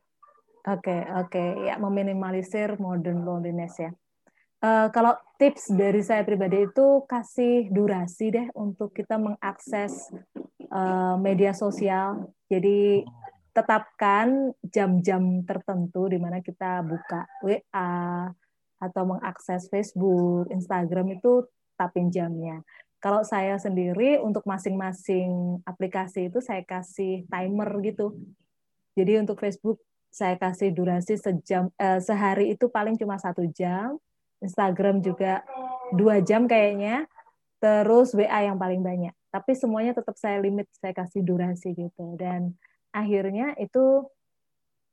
oke, 0.68 0.80
okay, 0.84 1.00
oke, 1.08 1.30
okay. 1.32 1.48
ya 1.72 1.76
meminimalisir 1.80 2.76
modern 2.80 3.24
loneliness 3.24 3.80
ya. 3.80 3.92
Uh, 4.64 4.88
kalau 4.96 5.12
tips 5.36 5.76
dari 5.76 6.00
saya 6.00 6.24
pribadi 6.24 6.64
itu 6.64 7.04
kasih 7.04 7.68
durasi 7.68 8.32
deh 8.32 8.48
untuk 8.56 8.96
kita 8.96 9.20
mengakses 9.20 10.08
uh, 10.72 11.20
media 11.20 11.52
sosial. 11.52 12.32
Jadi 12.48 13.04
tetapkan 13.52 14.56
jam-jam 14.64 15.44
tertentu 15.44 16.08
di 16.08 16.16
mana 16.16 16.40
kita 16.40 16.80
buka 16.80 17.28
WA 17.44 18.32
atau 18.80 19.04
mengakses 19.04 19.68
Facebook, 19.68 20.48
Instagram 20.48 21.20
itu 21.20 21.44
tetapin 21.76 22.08
jamnya. 22.08 22.64
Kalau 23.04 23.20
saya 23.28 23.60
sendiri 23.60 24.24
untuk 24.24 24.48
masing-masing 24.48 25.60
aplikasi 25.68 26.32
itu 26.32 26.40
saya 26.40 26.64
kasih 26.64 27.28
timer 27.28 27.68
gitu. 27.84 28.16
Jadi 28.96 29.20
untuk 29.20 29.44
Facebook 29.44 29.84
saya 30.08 30.40
kasih 30.40 30.72
durasi 30.72 31.20
sejam 31.20 31.68
eh, 31.76 32.00
sehari 32.00 32.56
itu 32.56 32.72
paling 32.72 32.96
cuma 32.96 33.20
satu 33.20 33.44
jam. 33.52 34.00
Instagram 34.44 35.00
juga 35.00 35.42
dua 35.96 36.20
jam 36.20 36.46
kayaknya. 36.46 37.08
Terus 37.64 38.12
WA 38.12 38.44
yang 38.44 38.60
paling 38.60 38.84
banyak. 38.84 39.16
Tapi 39.32 39.52
semuanya 39.56 39.96
tetap 39.96 40.20
saya 40.20 40.38
limit, 40.44 40.68
saya 40.76 40.92
kasih 40.92 41.24
durasi 41.24 41.72
gitu. 41.72 42.20
Dan 42.20 42.54
akhirnya 42.92 43.56
itu 43.56 44.04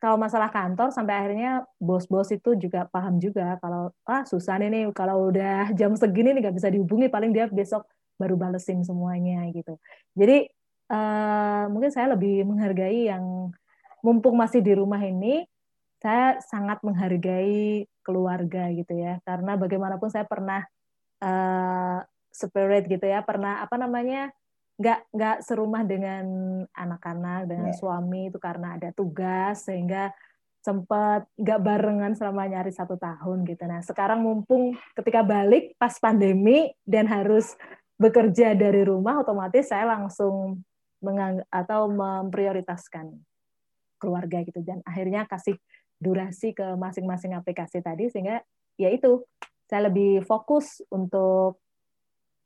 kalau 0.01 0.17
masalah 0.17 0.49
kantor 0.49 0.89
sampai 0.95 1.13
akhirnya 1.13 1.69
bos-bos 1.77 2.33
itu 2.33 2.57
juga 2.57 2.89
paham 2.89 3.21
juga 3.21 3.61
kalau 3.61 3.93
ah 4.09 4.25
susah 4.25 4.57
nih 4.57 4.89
kalau 4.97 5.29
udah 5.29 5.77
jam 5.77 5.93
segini 5.93 6.33
nih 6.33 6.49
nggak 6.49 6.57
bisa 6.57 6.73
dihubungi 6.73 7.13
paling 7.13 7.37
dia 7.37 7.53
besok 7.53 7.85
baru 8.17 8.41
balesin 8.41 8.81
semuanya 8.81 9.45
gitu. 9.53 9.77
Jadi 10.17 10.49
uh, 10.89 11.69
mungkin 11.69 11.93
saya 11.93 12.17
lebih 12.17 12.49
menghargai 12.49 13.13
yang 13.13 13.53
mumpung 14.01 14.41
masih 14.41 14.65
di 14.65 14.73
rumah 14.73 15.01
ini 15.05 15.45
saya 16.01 16.41
sangat 16.49 16.81
menghargai 16.81 17.85
keluarga 18.01 18.69
gitu 18.73 18.97
ya 18.97 19.21
karena 19.25 19.57
bagaimanapun 19.57 20.09
saya 20.09 20.25
pernah 20.25 20.65
uh, 21.21 22.01
spirit 22.31 22.87
gitu 22.87 23.05
ya 23.05 23.21
pernah 23.27 23.61
apa 23.61 23.77
namanya 23.77 24.33
nggak 24.81 25.13
nggak 25.13 25.37
serumah 25.45 25.85
dengan 25.85 26.25
anak-anak 26.73 27.45
dengan 27.45 27.69
yeah. 27.69 27.79
suami 27.79 28.33
itu 28.33 28.41
karena 28.41 28.81
ada 28.81 28.89
tugas 28.97 29.69
sehingga 29.69 30.09
sempat 30.61 31.25
nggak 31.41 31.61
barengan 31.61 32.13
selama 32.17 32.49
nyari 32.49 32.73
satu 32.73 32.97
tahun 33.01 33.49
gitu. 33.49 33.65
Nah 33.65 33.81
sekarang 33.81 34.21
mumpung 34.21 34.77
ketika 34.97 35.25
balik 35.25 35.77
pas 35.81 35.97
pandemi 35.97 36.73
dan 36.85 37.09
harus 37.09 37.57
bekerja 38.01 38.57
dari 38.57 38.85
rumah, 38.85 39.21
otomatis 39.21 39.69
saya 39.69 39.89
langsung 39.89 40.65
mengang 41.01 41.45
atau 41.49 41.89
memprioritaskan 41.89 43.13
keluarga 44.01 44.41
gitu 44.45 44.65
dan 44.65 44.81
akhirnya 44.85 45.29
kasih 45.29 45.61
durasi 46.01 46.57
ke 46.57 46.65
masing-masing 46.81 47.37
aplikasi 47.37 47.85
tadi 47.85 48.09
sehingga 48.09 48.41
ya 48.81 48.89
itu 48.89 49.21
saya 49.69 49.93
lebih 49.93 50.25
fokus 50.25 50.81
untuk 50.89 51.61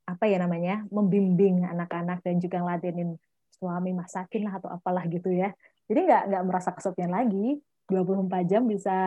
apa 0.05 0.29
ya 0.29 0.37
namanya 0.37 0.85
membimbing 0.93 1.65
anak-anak 1.65 2.21
dan 2.21 2.37
juga 2.37 2.61
ngeladenin 2.61 3.17
suami 3.49 3.95
masakin 3.95 4.45
lah 4.45 4.61
atau 4.61 4.69
apalah 4.69 5.07
gitu 5.09 5.33
ya. 5.33 5.49
Jadi 5.89 5.99
nggak 6.05 6.23
nggak 6.29 6.43
merasa 6.45 6.69
kesepian 6.75 7.09
lagi. 7.09 7.57
24 7.85 8.49
jam 8.49 8.65
bisa 8.65 8.97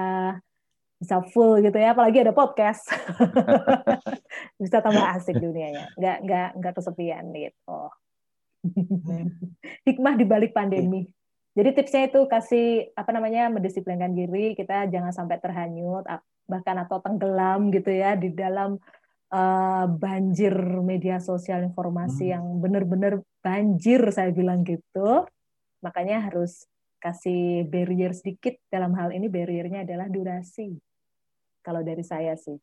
bisa 0.99 1.23
full 1.31 1.63
gitu 1.63 1.79
ya 1.79 1.95
apalagi 1.95 2.27
ada 2.27 2.35
podcast. 2.35 2.83
Bisa 4.59 4.83
tambah 4.83 5.03
asik 5.19 5.39
dunianya. 5.39 5.95
Nggak 5.95 6.17
nggak 6.27 6.49
nggak 6.59 6.75
kesepian 6.75 7.25
gitu. 7.35 7.81
Hikmah 9.87 10.15
di 10.19 10.25
balik 10.27 10.51
pandemi 10.51 11.07
jadi 11.59 11.75
tipsnya 11.75 12.07
itu 12.07 12.23
kasih 12.31 12.95
apa 12.95 13.11
namanya 13.11 13.51
mendisiplinkan 13.51 14.15
diri 14.15 14.55
kita 14.55 14.87
jangan 14.87 15.11
sampai 15.11 15.43
terhanyut 15.43 16.07
bahkan 16.47 16.79
atau 16.79 17.03
tenggelam 17.03 17.75
gitu 17.75 17.91
ya 17.91 18.15
di 18.15 18.31
dalam 18.31 18.79
uh, 19.33 19.85
banjir 19.91 20.55
media 20.81 21.21
sosial 21.21 21.67
informasi 21.67 22.31
hmm. 22.31 22.35
yang 22.39 22.45
benar-benar 22.63 23.21
banjir 23.43 24.01
saya 24.15 24.33
bilang 24.33 24.65
gitu. 24.65 25.29
Makanya 25.85 26.25
harus 26.25 26.67
kasih 26.99 27.69
barrier 27.69 28.11
sedikit 28.17 28.59
dalam 28.73 28.97
hal 28.99 29.15
ini 29.15 29.31
barriernya 29.31 29.87
adalah 29.87 30.11
durasi. 30.11 30.75
Kalau 31.63 31.85
dari 31.85 32.03
saya 32.03 32.35
sih. 32.35 32.57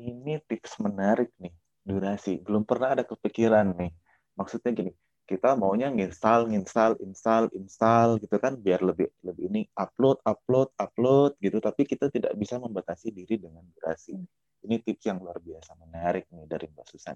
Ini 0.00 0.40
tips 0.48 0.80
menarik 0.80 1.28
nih, 1.36 1.52
durasi. 1.84 2.40
Belum 2.40 2.64
pernah 2.64 2.96
ada 2.96 3.04
kepikiran 3.04 3.76
nih. 3.76 3.92
Maksudnya 4.40 4.72
gini, 4.72 4.92
kita 5.30 5.54
maunya 5.54 5.86
nginstal, 5.94 6.50
nginstal, 6.50 6.98
install, 6.98 7.46
install 7.54 8.18
gitu 8.18 8.34
kan 8.42 8.58
biar 8.58 8.82
lebih 8.82 9.06
lebih 9.22 9.46
ini 9.46 9.62
upload, 9.78 10.18
upload, 10.26 10.74
upload 10.74 11.38
gitu. 11.38 11.62
Tapi 11.62 11.86
kita 11.86 12.10
tidak 12.10 12.34
bisa 12.34 12.58
membatasi 12.58 13.14
diri 13.14 13.38
dengan 13.38 13.62
durasi. 13.78 14.18
Ini 14.66 14.82
tips 14.82 15.06
yang 15.06 15.22
luar 15.22 15.38
biasa 15.38 15.78
menarik 15.78 16.26
nih 16.34 16.50
dari 16.50 16.66
Mbak 16.66 16.86
Susan. 16.90 17.14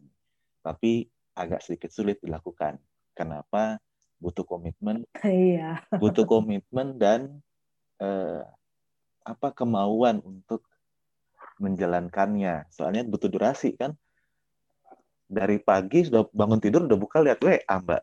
Tapi 0.62 1.03
agak 1.35 1.66
sedikit 1.66 1.90
sulit 1.90 2.22
dilakukan. 2.22 2.79
Kenapa? 3.18 3.83
Butuh 4.22 4.46
komitmen. 4.46 5.03
Iya. 5.18 5.83
butuh 5.98 6.22
komitmen 6.22 6.94
dan 6.94 7.42
eh, 7.98 8.46
apa 9.27 9.50
kemauan 9.50 10.22
untuk 10.22 10.62
menjalankannya. 11.59 12.70
Soalnya 12.70 13.03
butuh 13.03 13.27
durasi 13.27 13.74
kan. 13.74 13.98
Dari 15.25 15.57
pagi 15.59 16.05
sudah 16.05 16.29
bangun 16.31 16.61
tidur 16.61 16.85
udah 16.85 16.99
buka 17.01 17.25
lihat 17.25 17.41
WA, 17.41 17.61
Mbak. 17.65 18.03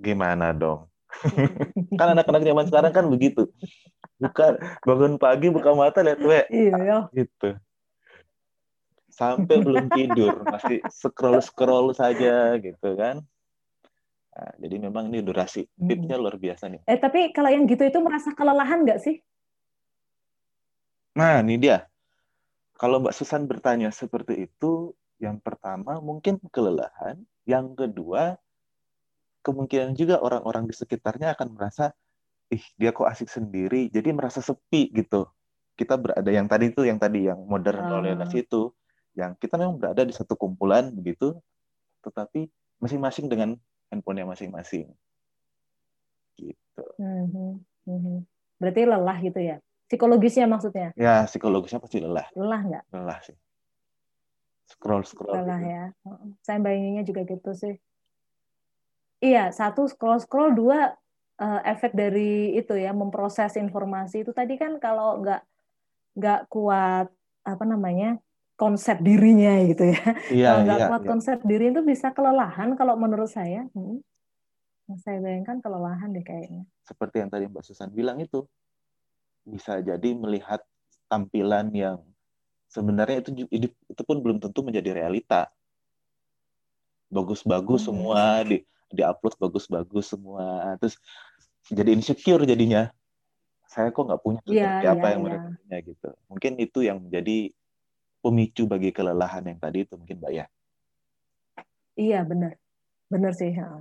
Gimana 0.00 0.56
dong? 0.56 0.88
kan 2.00 2.16
anak-anak 2.16 2.42
zaman 2.42 2.64
sekarang 2.68 2.92
kan 2.92 3.04
begitu. 3.12 3.48
Buka 4.16 4.56
bangun 4.82 5.20
pagi 5.20 5.52
buka 5.52 5.76
mata 5.76 6.00
lihat 6.00 6.20
WA. 6.24 6.44
Iya. 6.48 7.12
Gitu 7.12 7.60
sampai 9.12 9.60
belum 9.60 9.92
tidur 9.92 10.40
masih 10.48 10.80
scroll 10.88 11.38
scroll 11.44 11.92
saja 11.92 12.56
gitu 12.56 12.96
kan 12.96 13.20
nah, 14.32 14.52
jadi 14.56 14.76
memang 14.88 15.12
ini 15.12 15.20
durasi 15.20 15.68
hmm. 15.68 15.86
tipsnya 15.86 16.16
luar 16.16 16.40
biasa 16.40 16.72
nih 16.72 16.80
eh 16.88 16.96
tapi 16.96 17.28
kalau 17.36 17.52
yang 17.52 17.68
gitu 17.68 17.84
itu 17.84 18.00
merasa 18.00 18.32
kelelahan 18.32 18.88
nggak 18.88 18.98
sih 19.04 19.20
nah 21.12 21.44
ini 21.44 21.60
dia 21.60 21.84
kalau 22.80 22.98
Mbak 23.04 23.14
Susan 23.14 23.44
bertanya 23.44 23.92
seperti 23.92 24.48
itu 24.48 24.96
yang 25.22 25.38
pertama 25.38 26.02
mungkin 26.02 26.42
kelelahan 26.50 27.22
yang 27.46 27.78
kedua 27.78 28.36
kemungkinan 29.46 29.94
juga 29.94 30.18
orang-orang 30.18 30.66
di 30.66 30.74
sekitarnya 30.74 31.38
akan 31.38 31.54
merasa 31.54 31.94
ih 32.50 32.62
dia 32.74 32.90
kok 32.90 33.06
asik 33.06 33.30
sendiri 33.30 33.86
jadi 33.88 34.10
merasa 34.10 34.42
sepi 34.42 34.90
gitu 34.90 35.30
kita 35.78 35.94
berada 35.96 36.28
yang 36.28 36.50
tadi 36.50 36.74
itu 36.74 36.82
yang 36.84 36.98
tadi 37.00 37.30
yang 37.30 37.38
modern 37.46 37.86
oh. 37.88 38.28
itu 38.34 38.74
yang 39.12 39.36
kita 39.36 39.60
memang 39.60 39.76
berada 39.76 40.02
di 40.04 40.14
satu 40.14 40.36
kumpulan 40.36 40.88
begitu, 40.92 41.36
tetapi 42.00 42.48
masing-masing 42.80 43.28
dengan 43.28 43.56
handphonenya 43.92 44.24
masing-masing. 44.24 44.88
Gitu. 46.40 46.84
Mm-hmm. 46.96 48.16
Berarti 48.56 48.80
lelah 48.88 49.18
gitu 49.20 49.40
ya? 49.40 49.56
Psikologisnya 49.84 50.48
maksudnya? 50.48 50.88
Ya, 50.96 51.28
psikologisnya 51.28 51.76
pasti 51.76 52.00
lelah. 52.00 52.24
Lelah 52.32 52.60
nggak? 52.64 52.84
Lelah 52.88 53.18
sih. 53.20 53.36
Scroll 54.72 55.04
scroll. 55.04 55.36
Gitu. 55.36 55.68
ya. 55.68 55.84
Saya 56.40 56.58
bayanginnya 56.64 57.04
juga 57.04 57.28
gitu 57.28 57.52
sih. 57.52 57.76
Iya, 59.22 59.52
satu 59.54 59.86
scroll 59.86 60.18
scroll, 60.18 60.56
dua 60.56 60.96
uh, 61.38 61.60
efek 61.62 61.94
dari 61.94 62.56
itu 62.58 62.74
ya 62.74 62.90
memproses 62.96 63.54
informasi 63.54 64.26
itu 64.26 64.32
tadi 64.34 64.58
kan 64.58 64.80
kalau 64.82 65.22
nggak 65.22 65.42
nggak 66.18 66.40
kuat 66.50 67.08
apa 67.42 67.64
namanya 67.64 68.18
konsep 68.58 68.98
dirinya 68.98 69.62
gitu 69.66 69.92
ya. 69.92 70.02
Iya, 70.30 70.48
kalau 70.48 70.62
nggak 70.66 70.80
iya, 70.80 70.88
kuat 70.90 71.02
iya. 71.02 71.10
konsep 71.10 71.38
diri 71.46 71.66
itu 71.70 71.80
bisa 71.84 72.08
kelelahan 72.10 72.74
kalau 72.74 72.94
menurut 72.98 73.30
saya. 73.30 73.68
Hmm. 73.76 74.02
Saya 75.00 75.24
bayangkan 75.24 75.62
kelelahan 75.62 76.12
deh 76.12 76.26
kayaknya. 76.26 76.68
Seperti 76.84 77.22
yang 77.24 77.30
tadi 77.32 77.48
Mbak 77.48 77.64
Susan 77.64 77.88
bilang 77.88 78.20
itu, 78.20 78.44
bisa 79.46 79.80
jadi 79.80 80.10
melihat 80.14 80.60
tampilan 81.08 81.72
yang 81.72 82.02
sebenarnya 82.72 83.20
itu 83.20 83.30
itu 83.52 84.02
pun 84.02 84.24
belum 84.24 84.40
tentu 84.40 84.64
menjadi 84.64 84.96
realita. 84.96 85.52
Bagus-bagus 87.12 87.84
hmm. 87.84 87.88
semua 87.92 88.22
di 88.48 88.64
di 88.92 89.02
upload 89.04 89.36
bagus-bagus 89.36 90.16
semua, 90.16 90.76
terus 90.80 90.96
jadi 91.68 91.92
insecure 91.92 92.48
jadinya. 92.48 92.88
Saya 93.68 93.88
kok 93.88 94.04
nggak 94.04 94.20
punya 94.20 94.40
seperti 94.44 94.84
ya, 94.84 94.92
apa 94.92 95.06
ya, 95.08 95.12
yang 95.16 95.20
ya. 95.20 95.24
mereka 95.24 95.48
punya 95.56 95.76
gitu. 95.80 96.08
Mungkin 96.28 96.52
itu 96.60 96.78
yang 96.84 96.98
menjadi 97.00 97.38
pemicu 98.20 98.62
bagi 98.68 98.90
kelelahan 98.92 99.48
yang 99.48 99.56
tadi 99.56 99.88
itu 99.88 99.96
mungkin 99.96 100.20
Mbak 100.20 100.32
ya. 100.32 100.46
Iya 101.96 102.20
benar, 102.24 102.52
benar 103.08 103.32
sih. 103.32 103.52
Ya. 103.52 103.80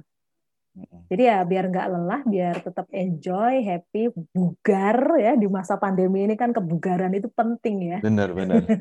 Jadi 1.11 1.27
ya 1.27 1.43
biar 1.43 1.67
nggak 1.67 1.87
lelah, 1.91 2.21
biar 2.23 2.55
tetap 2.63 2.87
enjoy, 2.95 3.59
happy, 3.59 4.07
bugar 4.31 5.19
ya 5.19 5.35
di 5.35 5.47
masa 5.51 5.75
pandemi 5.75 6.23
ini 6.23 6.39
kan 6.39 6.55
kebugaran 6.55 7.11
itu 7.11 7.27
penting 7.27 7.97
ya. 7.97 7.99
Benar 7.99 8.31
benar. 8.31 8.63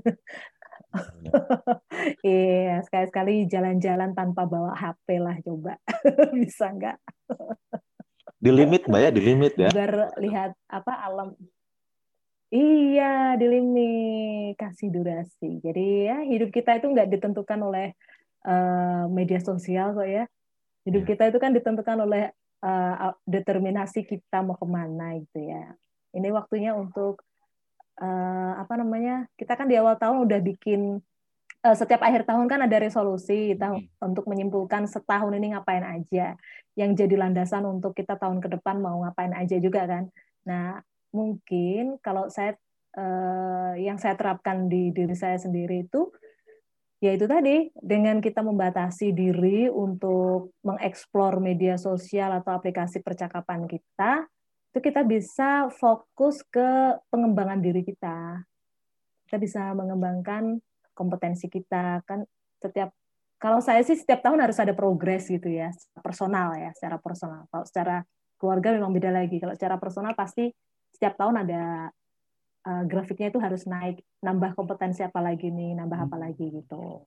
Iya, 2.27 2.83
sekali-sekali 2.83 3.47
jalan-jalan 3.47 4.11
tanpa 4.11 4.43
bawa 4.43 4.75
HP 4.75 5.23
lah 5.23 5.39
coba. 5.39 5.79
Bisa 6.35 6.75
nggak? 6.75 6.99
di 8.41 8.51
limit 8.51 8.91
Mbak 8.91 9.01
ya, 9.05 9.11
di 9.15 9.23
limit 9.23 9.53
ya. 9.55 9.71
Biar 9.71 10.19
lihat 10.19 10.51
apa 10.67 10.93
alam 10.99 11.39
Iya, 12.51 13.39
di 13.39 13.47
limit 13.47 14.59
kasih 14.59 14.91
durasi. 14.91 15.63
Jadi 15.63 16.11
ya 16.11 16.27
hidup 16.27 16.51
kita 16.51 16.83
itu 16.83 16.91
nggak 16.91 17.07
ditentukan 17.15 17.61
oleh 17.63 17.95
uh, 18.43 19.07
media 19.07 19.39
sosial 19.39 19.95
kok 19.95 20.09
ya. 20.11 20.27
Hidup 20.87 21.03
iya. 21.05 21.09
kita 21.13 21.23
itu 21.29 21.39
kan 21.39 21.53
ditentukan 21.53 21.97
oleh 22.05 22.33
uh, 22.65 23.13
determinasi 23.29 24.05
kita 24.05 24.41
mau 24.45 24.57
ke 24.57 24.67
mana 24.67 25.17
gitu 25.21 25.41
ya. 25.41 25.77
Ini 26.17 26.29
waktunya 26.33 26.73
untuk 26.73 27.23
uh, 28.01 28.53
apa 28.57 28.75
namanya? 28.81 29.29
Kita 29.37 29.55
kan 29.55 29.69
di 29.69 29.77
awal 29.77 29.97
tahun 30.01 30.25
udah 30.25 30.41
bikin 30.41 30.99
uh, 31.65 31.77
setiap 31.77 32.01
akhir 32.05 32.25
tahun 32.25 32.49
kan 32.49 32.61
ada 32.65 32.77
resolusi 32.81 33.55
tahun 33.57 33.87
hmm. 33.87 34.09
untuk 34.13 34.25
menyimpulkan 34.29 34.89
setahun 34.89 35.33
ini 35.37 35.53
ngapain 35.53 35.85
aja 35.85 36.37
yang 36.79 36.97
jadi 36.97 37.15
landasan 37.21 37.67
untuk 37.69 37.93
kita 37.93 38.17
tahun 38.17 38.41
ke 38.41 38.61
depan 38.61 38.81
mau 38.81 39.05
ngapain 39.05 39.37
aja 39.37 39.61
juga 39.61 39.85
kan. 39.85 40.09
Nah, 40.49 40.81
mungkin 41.13 42.01
kalau 42.01 42.31
saya 42.33 42.57
uh, 42.97 43.75
yang 43.77 44.01
saya 44.01 44.17
terapkan 44.17 44.71
di 44.71 44.95
diri 44.95 45.15
saya 45.15 45.37
sendiri 45.37 45.85
itu 45.87 46.09
ya 47.01 47.17
itu 47.17 47.25
tadi 47.25 47.73
dengan 47.81 48.21
kita 48.21 48.45
membatasi 48.45 49.17
diri 49.17 49.67
untuk 49.73 50.53
mengeksplor 50.61 51.41
media 51.41 51.81
sosial 51.81 52.37
atau 52.37 52.61
aplikasi 52.61 53.01
percakapan 53.01 53.65
kita 53.65 54.29
itu 54.71 54.79
kita 54.79 55.03
bisa 55.03 55.67
fokus 55.75 56.47
ke 56.47 56.95
pengembangan 57.11 57.59
diri 57.59 57.83
kita. 57.83 58.47
Kita 59.27 59.37
bisa 59.43 59.75
mengembangkan 59.75 60.63
kompetensi 60.95 61.51
kita 61.51 62.07
kan 62.07 62.23
setiap 62.63 62.95
kalau 63.41 63.59
saya 63.65 63.81
sih 63.81 63.97
setiap 63.97 64.21
tahun 64.21 64.45
harus 64.45 64.61
ada 64.61 64.77
progres 64.77 65.27
gitu 65.27 65.49
ya 65.49 65.73
personal 66.05 66.55
ya 66.55 66.71
secara 66.77 67.01
personal. 67.01 67.49
Kalau 67.51 67.65
secara 67.67 67.97
keluarga 68.37 68.77
memang 68.77 68.93
beda 68.93 69.11
lagi. 69.11 69.41
Kalau 69.41 69.57
secara 69.57 69.81
personal 69.81 70.13
pasti 70.13 70.53
setiap 70.93 71.17
tahun 71.17 71.49
ada 71.49 71.89
uh, 72.67 72.85
grafiknya 72.85 73.33
itu 73.33 73.41
harus 73.41 73.65
naik 73.65 74.03
nambah 74.21 74.57
kompetensi 74.57 75.01
apa 75.05 75.21
lagi 75.23 75.49
nih 75.49 75.77
nambah 75.77 75.99
apa 76.11 76.17
hmm. 76.17 76.25
lagi 76.25 76.47
gitu 76.53 77.05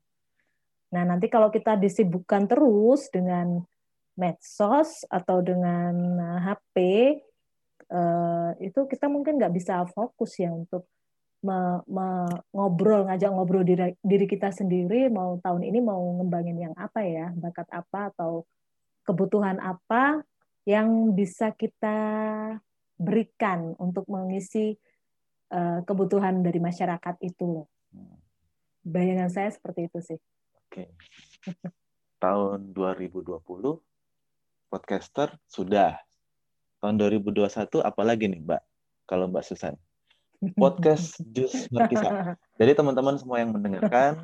nah 0.93 1.03
nanti 1.05 1.25
kalau 1.25 1.49
kita 1.49 1.73
disibukkan 1.77 2.45
terus 2.45 3.09
dengan 3.09 3.65
medsos 4.13 5.01
atau 5.09 5.41
dengan 5.41 6.21
HP 6.45 6.75
uh, 7.89 8.53
eh, 8.53 8.69
itu 8.69 8.85
kita 8.85 9.09
mungkin 9.09 9.41
nggak 9.41 9.53
bisa 9.57 9.81
fokus 9.89 10.37
ya 10.37 10.53
untuk 10.53 10.85
me, 11.41 11.81
me, 11.89 12.29
ngobrol 12.53 13.09
ngajak 13.09 13.29
ngobrol 13.33 13.65
diri, 13.65 13.97
diri 14.05 14.25
kita 14.29 14.53
sendiri 14.53 15.09
mau 15.09 15.41
tahun 15.41 15.65
ini 15.65 15.81
mau 15.81 15.99
ngembangin 16.21 16.57
yang 16.69 16.75
apa 16.77 17.01
ya 17.03 17.33
bakat 17.33 17.67
apa 17.73 18.13
atau 18.13 18.45
kebutuhan 19.03 19.57
apa 19.59 20.21
yang 20.63 21.11
bisa 21.11 21.51
kita 21.51 21.97
berikan 22.95 23.75
untuk 23.75 24.07
mengisi 24.07 24.79
kebutuhan 25.85 26.41
dari 26.41 26.57
masyarakat 26.57 27.15
itu 27.21 27.65
Bayangan 28.83 29.31
saya 29.31 29.49
seperti 29.53 29.87
itu 29.87 29.99
sih. 30.03 30.19
Oke. 30.67 30.91
Tahun 32.19 32.75
2020 32.75 33.39
podcaster 34.67 35.39
sudah. 35.47 35.95
Tahun 36.83 36.95
2021 36.99 37.79
apalagi 37.79 38.27
nih, 38.27 38.43
Mbak? 38.43 38.61
Kalau 39.07 39.31
Mbak 39.31 39.45
Susan 39.47 39.79
podcast 40.51 41.15
Jus 41.35 41.71
Markisa. 41.71 42.35
Jadi 42.59 42.71
teman-teman 42.75 43.15
semua 43.15 43.39
yang 43.39 43.55
mendengarkan, 43.55 44.19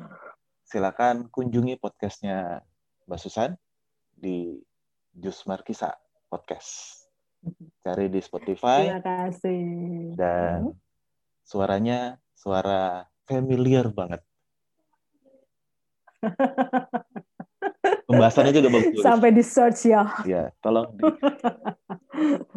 silakan 0.68 1.32
kunjungi 1.32 1.80
podcastnya 1.80 2.60
Mbak 3.08 3.20
Susan 3.20 3.56
di 4.12 4.60
Jus 5.16 5.48
Markisa 5.48 5.96
Podcast. 6.28 7.00
Cari 7.80 8.12
di 8.12 8.20
Spotify. 8.20 8.92
Terima 8.92 9.00
kasih. 9.00 9.64
Dan 10.12 10.76
suaranya 11.44 12.20
suara 12.34 13.06
familiar 13.28 13.88
banget. 13.92 14.20
Pembahasannya 18.10 18.52
juga 18.52 18.68
bagus. 18.74 19.02
Sampai 19.06 19.30
di 19.30 19.42
search 19.46 19.86
ya. 19.86 20.02
Ya, 20.26 20.50
tolong. 20.58 20.90
Di... 20.98 21.02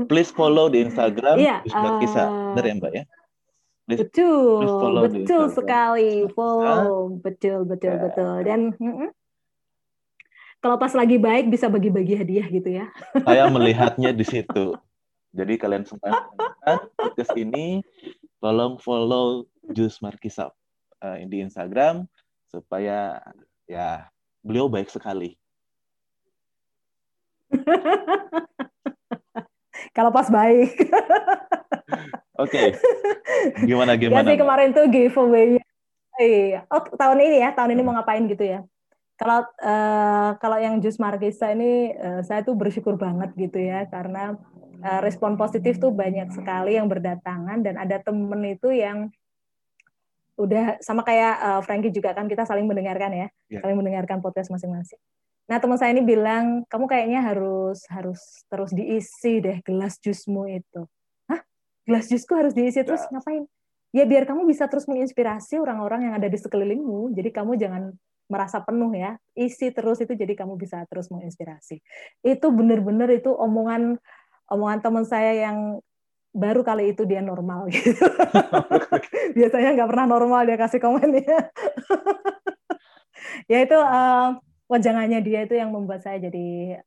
Please 0.10 0.34
follow 0.34 0.67
di 0.67 0.82
Instagram 0.82 1.38
iya, 1.38 1.62
Jus 1.62 1.78
Markisa. 1.78 2.26
Uh... 2.26 2.58
Benar 2.58 2.65
ya 2.65 2.76
Mbak 2.82 2.93
ya? 2.93 3.04
betul, 3.84 4.63
betul 5.12 5.43
sekali. 5.52 6.26
Follow, 6.32 7.19
betul, 7.19 7.67
betul, 7.67 7.93
ya. 7.93 8.02
betul. 8.02 8.34
Dan 8.48 8.60
kalau 10.63 10.80
pas 10.80 10.96
lagi 10.96 11.19
baik 11.19 11.52
bisa 11.52 11.67
bagi-bagi 11.67 12.15
hadiah 12.15 12.48
gitu 12.48 12.69
ya. 12.72 12.88
Saya 13.28 13.52
melihatnya 13.52 14.15
di 14.15 14.24
situ. 14.24 14.74
Jadi 15.34 15.54
kalian 15.60 15.84
semua 15.84 16.30
podcast 16.96 17.34
ini 17.36 17.84
tolong 18.44 18.76
follow 18.84 19.48
Jus 19.72 20.04
Markisa 20.04 20.52
uh, 21.00 21.18
di 21.24 21.40
Instagram 21.40 22.04
supaya 22.52 23.24
ya 23.64 24.12
beliau 24.44 24.68
baik 24.68 24.92
sekali. 24.92 25.40
kalau 29.96 30.12
pas 30.12 30.28
baik. 30.28 30.76
Oke. 32.36 32.76
Okay. 32.76 33.64
Gimana 33.64 33.96
gimana? 34.02 34.28
Ya 34.28 34.36
sih 34.36 34.40
kemarin 34.44 34.76
tuh 34.76 34.92
giveaway-nya. 34.92 35.64
Iya. 36.20 36.68
Oh, 36.68 36.84
tahun 36.84 37.24
ini 37.24 37.38
ya, 37.42 37.56
tahun 37.56 37.80
ini 37.80 37.82
mau 37.82 37.96
ngapain 37.96 38.28
gitu 38.28 38.44
ya. 38.44 38.60
Kalau 39.16 39.46
uh, 39.64 40.36
kalau 40.42 40.58
yang 40.60 40.84
Jus 40.84 41.00
Markisa 41.00 41.56
ini 41.56 41.96
uh, 41.96 42.20
saya 42.26 42.44
tuh 42.44 42.60
bersyukur 42.60 43.00
banget 43.00 43.32
gitu 43.40 43.62
ya 43.62 43.88
karena 43.88 44.36
uh, 44.84 45.00
respon 45.00 45.39
positif 45.39 45.80
tuh 45.80 45.96
banyak 45.96 46.30
sekali 46.36 46.76
yang 46.76 46.91
berdatangan 46.91 47.63
dan 47.63 47.80
ada 47.80 48.04
temen 48.04 48.43
itu 48.43 48.69
yang 48.76 49.08
udah 50.36 50.82
sama 50.84 51.08
kayak 51.08 51.36
uh, 51.39 51.62
Frankie 51.63 51.93
juga 51.93 52.12
kan 52.12 52.28
kita 52.28 52.43
saling 52.43 52.67
mendengarkan 52.67 53.13
ya, 53.13 53.28
yeah. 53.48 53.62
saling 53.63 53.78
mendengarkan 53.80 54.19
podcast 54.19 54.52
masing-masing. 54.52 55.00
Nah 55.48 55.58
teman 55.60 55.80
saya 55.80 55.96
ini 55.96 56.04
bilang 56.04 56.67
kamu 56.67 56.86
kayaknya 56.89 57.19
harus 57.24 57.88
harus 57.88 58.43
terus 58.52 58.72
diisi 58.76 59.43
deh 59.43 59.60
gelas 59.63 60.00
jusmu 60.00 60.48
itu 60.48 60.88
gelas 61.88 62.08
jusku 62.08 62.34
harus 62.36 62.56
diisi 62.56 62.82
terus 62.82 63.04
ya. 63.08 63.19
ngapain? 63.19 63.43
Ya 63.93 64.04
biar 64.10 64.26
kamu 64.26 64.50
bisa 64.50 64.65
terus 64.65 64.89
menginspirasi 64.89 65.62
orang-orang 65.62 66.10
yang 66.10 66.13
ada 66.17 66.26
di 66.26 66.39
sekelilingmu. 66.39 67.13
Jadi 67.13 67.30
kamu 67.30 67.60
jangan 67.62 67.93
merasa 68.26 68.63
penuh 68.65 68.89
ya. 68.96 69.22
Isi 69.38 69.69
terus 69.69 70.02
itu 70.02 70.17
jadi 70.17 70.34
kamu 70.34 70.58
bisa 70.58 70.82
terus 70.89 71.13
menginspirasi. 71.13 71.78
Itu 72.26 72.50
benar-benar 72.50 73.13
itu 73.13 73.30
omongan 73.30 74.02
omongan 74.54 74.80
teman 74.86 75.06
saya 75.10 75.50
yang 75.50 75.82
baru 76.34 76.66
kali 76.66 76.98
itu 76.98 77.06
dia 77.06 77.22
normal 77.22 77.70
gitu. 77.74 77.94
Biasanya 79.38 79.70
nggak 79.78 79.89
pernah 79.89 80.08
normal 80.10 80.50
dia 80.50 80.58
kasih 80.58 80.82
komen 80.82 81.22
ya. 81.22 81.39
ya 83.52 83.58
itu 83.62 83.78
uh, 83.78 84.38
wajangannya 84.70 85.22
dia 85.22 85.46
itu 85.46 85.54
yang 85.58 85.70
membuat 85.70 86.02
saya 86.02 86.18
jadi 86.18 86.82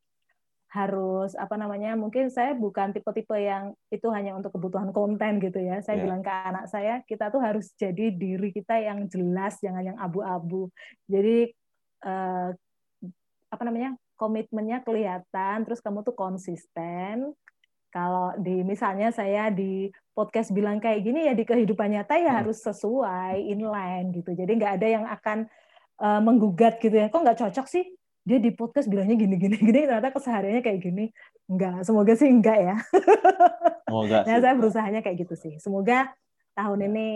harus 0.67 1.33
apa 1.41 1.57
namanya 1.57 1.97
mungkin 1.97 2.29
saya 2.29 2.53
bukan 2.53 2.93
tipe-tipe 2.93 3.33
yang 3.39 3.73
itu 3.89 4.13
hanya 4.13 4.37
untuk 4.37 4.53
kebutuhan 4.53 4.93
konten 4.93 5.41
gitu 5.41 5.57
ya 5.57 5.81
saya 5.81 5.97
yeah. 5.97 6.05
bilang 6.05 6.21
ke 6.21 6.29
anak 6.29 6.65
saya 6.69 7.01
kita 7.09 7.33
tuh 7.33 7.41
harus 7.41 7.73
jadi 7.81 8.13
diri 8.13 8.53
kita 8.53 8.77
yang 8.85 9.09
jelas 9.09 9.57
jangan 9.65 9.95
yang 9.95 9.97
abu-abu 9.97 10.69
jadi 11.09 11.49
eh, 12.05 12.51
apa 13.49 13.63
namanya 13.65 13.97
komitmennya 14.21 14.85
kelihatan 14.85 15.65
terus 15.65 15.81
kamu 15.81 16.05
tuh 16.05 16.13
konsisten 16.13 17.33
kalau 17.97 18.37
di 18.37 18.61
misalnya 18.61 19.09
saya 19.09 19.49
di 19.49 19.89
podcast 20.13 20.53
bilang 20.53 20.77
kayak 20.77 21.01
gini 21.01 21.25
ya 21.25 21.33
di 21.33 21.49
kehidupan 21.49 21.97
nyata 21.97 22.21
ya 22.21 22.29
hmm. 22.29 22.39
harus 22.45 22.61
sesuai 22.61 23.41
inline 23.41 24.13
gitu. 24.13 24.37
Jadi 24.37 24.53
nggak 24.53 24.73
ada 24.77 24.87
yang 25.01 25.05
akan 25.09 25.49
uh, 26.05 26.21
menggugat 26.21 26.77
gitu 26.77 26.93
ya. 26.93 27.09
Kok 27.09 27.25
nggak 27.25 27.41
cocok 27.41 27.65
sih? 27.65 27.89
Dia 28.21 28.37
di 28.37 28.53
podcast 28.53 28.93
bilangnya 28.93 29.17
gini 29.17 29.41
gini 29.41 29.57
gini 29.73 29.89
ternyata 29.89 30.13
kesehariannya 30.13 30.61
kayak 30.61 30.81
gini. 30.85 31.09
Enggak 31.49 31.89
semoga 31.89 32.13
sih 32.13 32.29
enggak 32.29 32.59
ya. 32.61 32.77
Semoga 33.89 34.17
nah 34.29 34.39
saya 34.45 34.55
berusahanya 34.61 35.01
kayak 35.01 35.17
gitu 35.25 35.35
sih. 35.41 35.57
Semoga 35.57 36.13
tahun 36.53 36.93
ini 36.93 37.09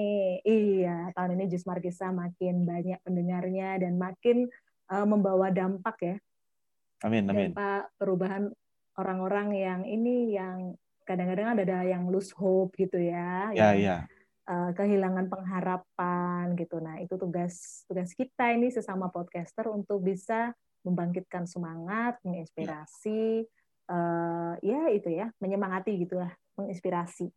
iya 0.49 1.13
tahun 1.13 1.37
ini 1.37 1.45
Jus 1.53 1.69
Markisa 1.69 2.09
makin 2.09 2.65
banyak 2.65 3.05
pendengarnya 3.05 3.85
dan 3.85 4.01
makin 4.01 4.49
uh, 4.89 5.05
membawa 5.05 5.53
dampak 5.53 5.97
ya. 6.01 6.17
Amin 7.05 7.29
amin. 7.29 7.53
Dampak 7.53 7.93
perubahan 8.01 8.49
orang-orang 8.99 9.55
yang 9.55 9.81
ini 9.87 10.35
yang 10.35 10.75
kadang-kadang 11.07 11.59
ada 11.59 11.83
yang 11.87 12.07
lose 12.07 12.31
hope 12.35 12.75
gitu 12.79 12.99
ya 12.99 13.51
ya 13.55 13.75
ya 13.75 13.97
uh, 14.47 14.71
kehilangan 14.75 15.27
pengharapan 15.27 16.55
gitu 16.55 16.79
nah 16.79 16.99
itu 17.03 17.15
tugas 17.19 17.85
tugas 17.91 18.15
kita 18.15 18.55
ini 18.55 18.71
sesama 18.71 19.11
podcaster 19.11 19.67
untuk 19.71 20.03
bisa 20.03 20.55
membangkitkan 20.85 21.45
semangat, 21.45 22.17
menginspirasi, 22.25 23.45
ya, 23.45 23.93
uh, 23.93 24.55
ya 24.65 24.81
itu 24.93 25.09
ya, 25.13 25.29
menyemangati 25.41 25.93
gitulah, 26.01 26.33
menginspirasi. 26.57 27.29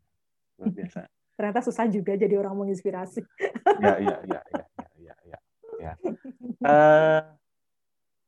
Luar 0.60 0.72
biasa. 0.72 1.00
Ternyata 1.38 1.60
susah 1.66 1.90
juga 1.90 2.14
jadi 2.14 2.38
orang 2.38 2.56
menginspirasi. 2.56 3.26
ya, 3.82 3.96
ya, 4.00 4.18
ya, 4.30 4.42
ya, 4.54 4.64
ya, 5.02 5.16
ya. 5.26 5.40
ya. 5.82 5.94
Uh, 6.64 7.22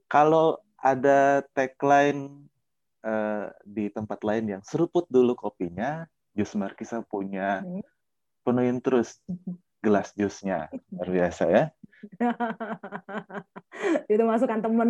kalau 0.09 0.59
ada 0.82 1.45
tagline 1.53 2.49
uh, 3.05 3.53
di 3.61 3.93
tempat 3.93 4.25
lain 4.25 4.57
yang 4.57 4.61
seruput 4.65 5.05
dulu 5.07 5.37
kopinya, 5.37 6.09
Jus 6.33 6.57
Markisa 6.57 7.05
punya 7.05 7.61
hmm. 7.61 7.85
penuhin 8.41 8.81
terus 8.81 9.21
gelas 9.79 10.11
jusnya. 10.17 10.67
Luar 10.89 11.09
biasa 11.13 11.43
ya. 11.47 11.63
itu 14.11 14.23
masukan 14.25 14.59
temen 14.61 14.89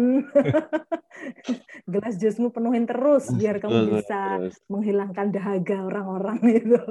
gelas 1.91 2.15
jusmu 2.19 2.51
penuhin 2.51 2.87
terus 2.87 3.31
biar 3.31 3.59
kamu 3.59 3.99
bisa 3.99 4.51
menghilangkan 4.67 5.31
dahaga 5.31 5.85
orang-orang 5.85 6.39
itu 6.59 6.81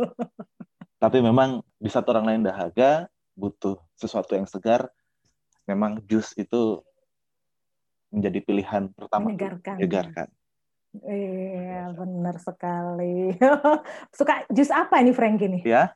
tapi 0.96 1.20
memang 1.20 1.60
di 1.76 1.88
saat 1.92 2.08
orang 2.08 2.24
lain 2.24 2.42
dahaga 2.48 3.10
butuh 3.36 3.76
sesuatu 3.98 4.32
yang 4.32 4.48
segar 4.48 4.88
memang 5.68 6.00
jus 6.08 6.32
itu 6.40 6.80
menjadi 8.14 8.38
pilihan 8.46 8.82
pertama 8.94 9.28
Menyegarkan. 9.28 9.76
menyegarkan. 9.76 10.28
Iya, 11.03 11.90
benar 11.99 12.38
sekali. 12.38 13.34
Suka 14.18 14.47
jus 14.55 14.70
apa 14.70 15.03
ini 15.03 15.11
Frank 15.11 15.42
ini? 15.42 15.66
Ya, 15.66 15.90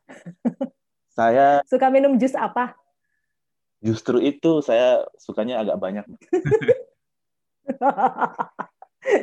saya 1.14 1.62
Suka 1.70 1.86
minum 1.92 2.18
jus 2.18 2.34
apa? 2.34 2.74
justru 3.78 4.18
itu 4.18 4.58
saya 4.58 5.06
sukanya 5.18 5.62
agak 5.62 5.78
banyak. 5.78 6.02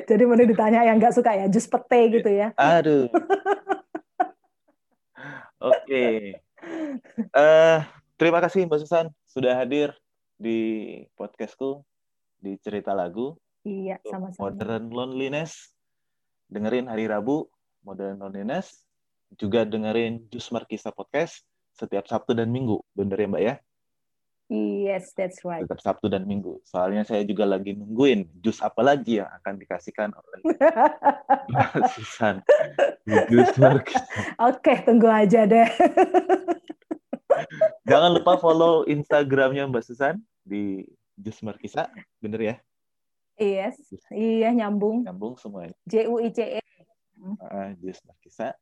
Jadi 0.09 0.23
mana 0.23 0.47
ditanya 0.47 0.87
yang 0.87 0.97
nggak 0.97 1.11
suka 1.11 1.35
ya, 1.35 1.45
jus 1.51 1.67
pete 1.67 2.01
gitu 2.19 2.29
ya. 2.31 2.55
Aduh. 2.55 3.11
Oke. 5.59 6.39
Eh, 7.35 7.77
terima 8.15 8.39
kasih 8.39 8.63
Mbak 8.65 8.79
Susan 8.87 9.11
sudah 9.27 9.59
hadir 9.59 9.91
di 10.39 11.03
podcastku 11.19 11.83
di 12.39 12.55
cerita 12.63 12.95
lagu 12.95 13.35
Iya, 13.65 13.97
sama-sama. 14.05 14.53
Modern 14.53 14.93
Loneliness. 14.93 15.73
Dengerin 16.45 16.85
hari 16.85 17.09
Rabu 17.09 17.49
Modern 17.81 18.21
Loneliness. 18.21 18.85
Juga 19.33 19.65
dengerin 19.65 20.29
Jus 20.29 20.53
Markisa 20.53 20.93
Podcast 20.93 21.41
setiap 21.73 22.05
Sabtu 22.05 22.37
dan 22.37 22.53
Minggu. 22.53 22.77
Bener 22.93 23.17
ya 23.17 23.27
Mbak 23.27 23.43
ya? 23.43 23.55
Yes, 24.53 25.09
that's 25.17 25.41
right. 25.41 25.65
Setiap 25.65 25.81
Sabtu 25.81 26.05
dan 26.05 26.29
Minggu. 26.29 26.61
Soalnya 26.61 27.01
saya 27.01 27.25
juga 27.25 27.49
lagi 27.49 27.73
nungguin 27.73 28.29
jus 28.45 28.61
apa 28.61 28.85
lagi 28.85 29.17
yang 29.17 29.25
akan 29.41 29.57
dikasihkan 29.57 30.13
oleh 30.13 30.39
Mbak 31.49 31.89
Susan. 31.97 32.45
Jus 33.33 33.49
Markisa. 33.57 34.05
Oke, 34.37 34.85
tunggu 34.85 35.09
aja 35.09 35.49
deh. 35.49 35.65
Jangan 37.89 38.13
lupa 38.13 38.37
follow 38.37 38.85
Instagramnya 38.85 39.65
Mbak 39.65 39.83
Susan 39.89 40.21
di 40.45 40.85
Jus 41.17 41.41
Markisa. 41.41 41.89
Bener 42.21 42.41
ya? 42.45 42.55
Yes, 43.37 43.75
iya 44.11 44.49
nyambung. 44.51 45.03
Nyambung 45.03 45.35
semuanya. 45.35 45.75
J 45.87 46.07
U 46.07 46.19
I 46.19 46.29
C 46.31 46.59
E. 46.59 46.63
Ah, 47.41 47.73
Jus 47.81 47.99
Markisa. 48.05 48.53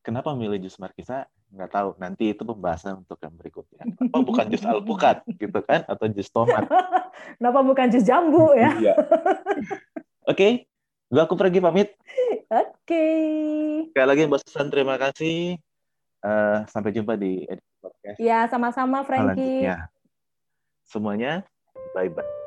Kenapa 0.00 0.32
milih 0.32 0.60
Jus 0.60 0.76
Markisa? 0.80 1.28
Nggak 1.50 1.70
tahu. 1.72 1.88
Nanti 1.98 2.32
itu 2.32 2.42
pembahasan 2.46 3.02
untuk 3.02 3.18
yang 3.20 3.34
berikutnya. 3.34 3.84
Apa 3.84 4.18
bukan 4.28 4.46
jus 4.48 4.64
alpukat 4.64 5.24
gitu 5.36 5.60
kan? 5.64 5.84
Atau 5.88 6.08
jus 6.12 6.28
tomat? 6.30 6.64
Kenapa 7.38 7.60
bukan 7.60 7.86
jus 7.90 8.04
jambu 8.04 8.52
ya? 8.56 8.70
Iya. 8.76 8.94
Oke, 10.28 10.68
gua 11.10 11.26
aku 11.26 11.34
pergi 11.36 11.58
pamit. 11.60 11.92
Oke. 12.50 13.06
Sekali 13.92 14.06
lagi 14.08 14.22
Mbak 14.26 14.40
Susan 14.46 14.68
terima 14.68 14.96
kasih. 14.96 15.58
Eh, 16.20 16.58
sampai 16.68 16.92
jumpa 16.92 17.16
di 17.16 17.48
edisi 17.48 17.72
podcast 17.80 18.20
Ya, 18.20 18.44
sama-sama 18.52 19.00
Frankie. 19.08 19.64
selanjutnya. 19.64 19.76
Semuanya, 20.84 21.32
bye-bye. 21.96 22.39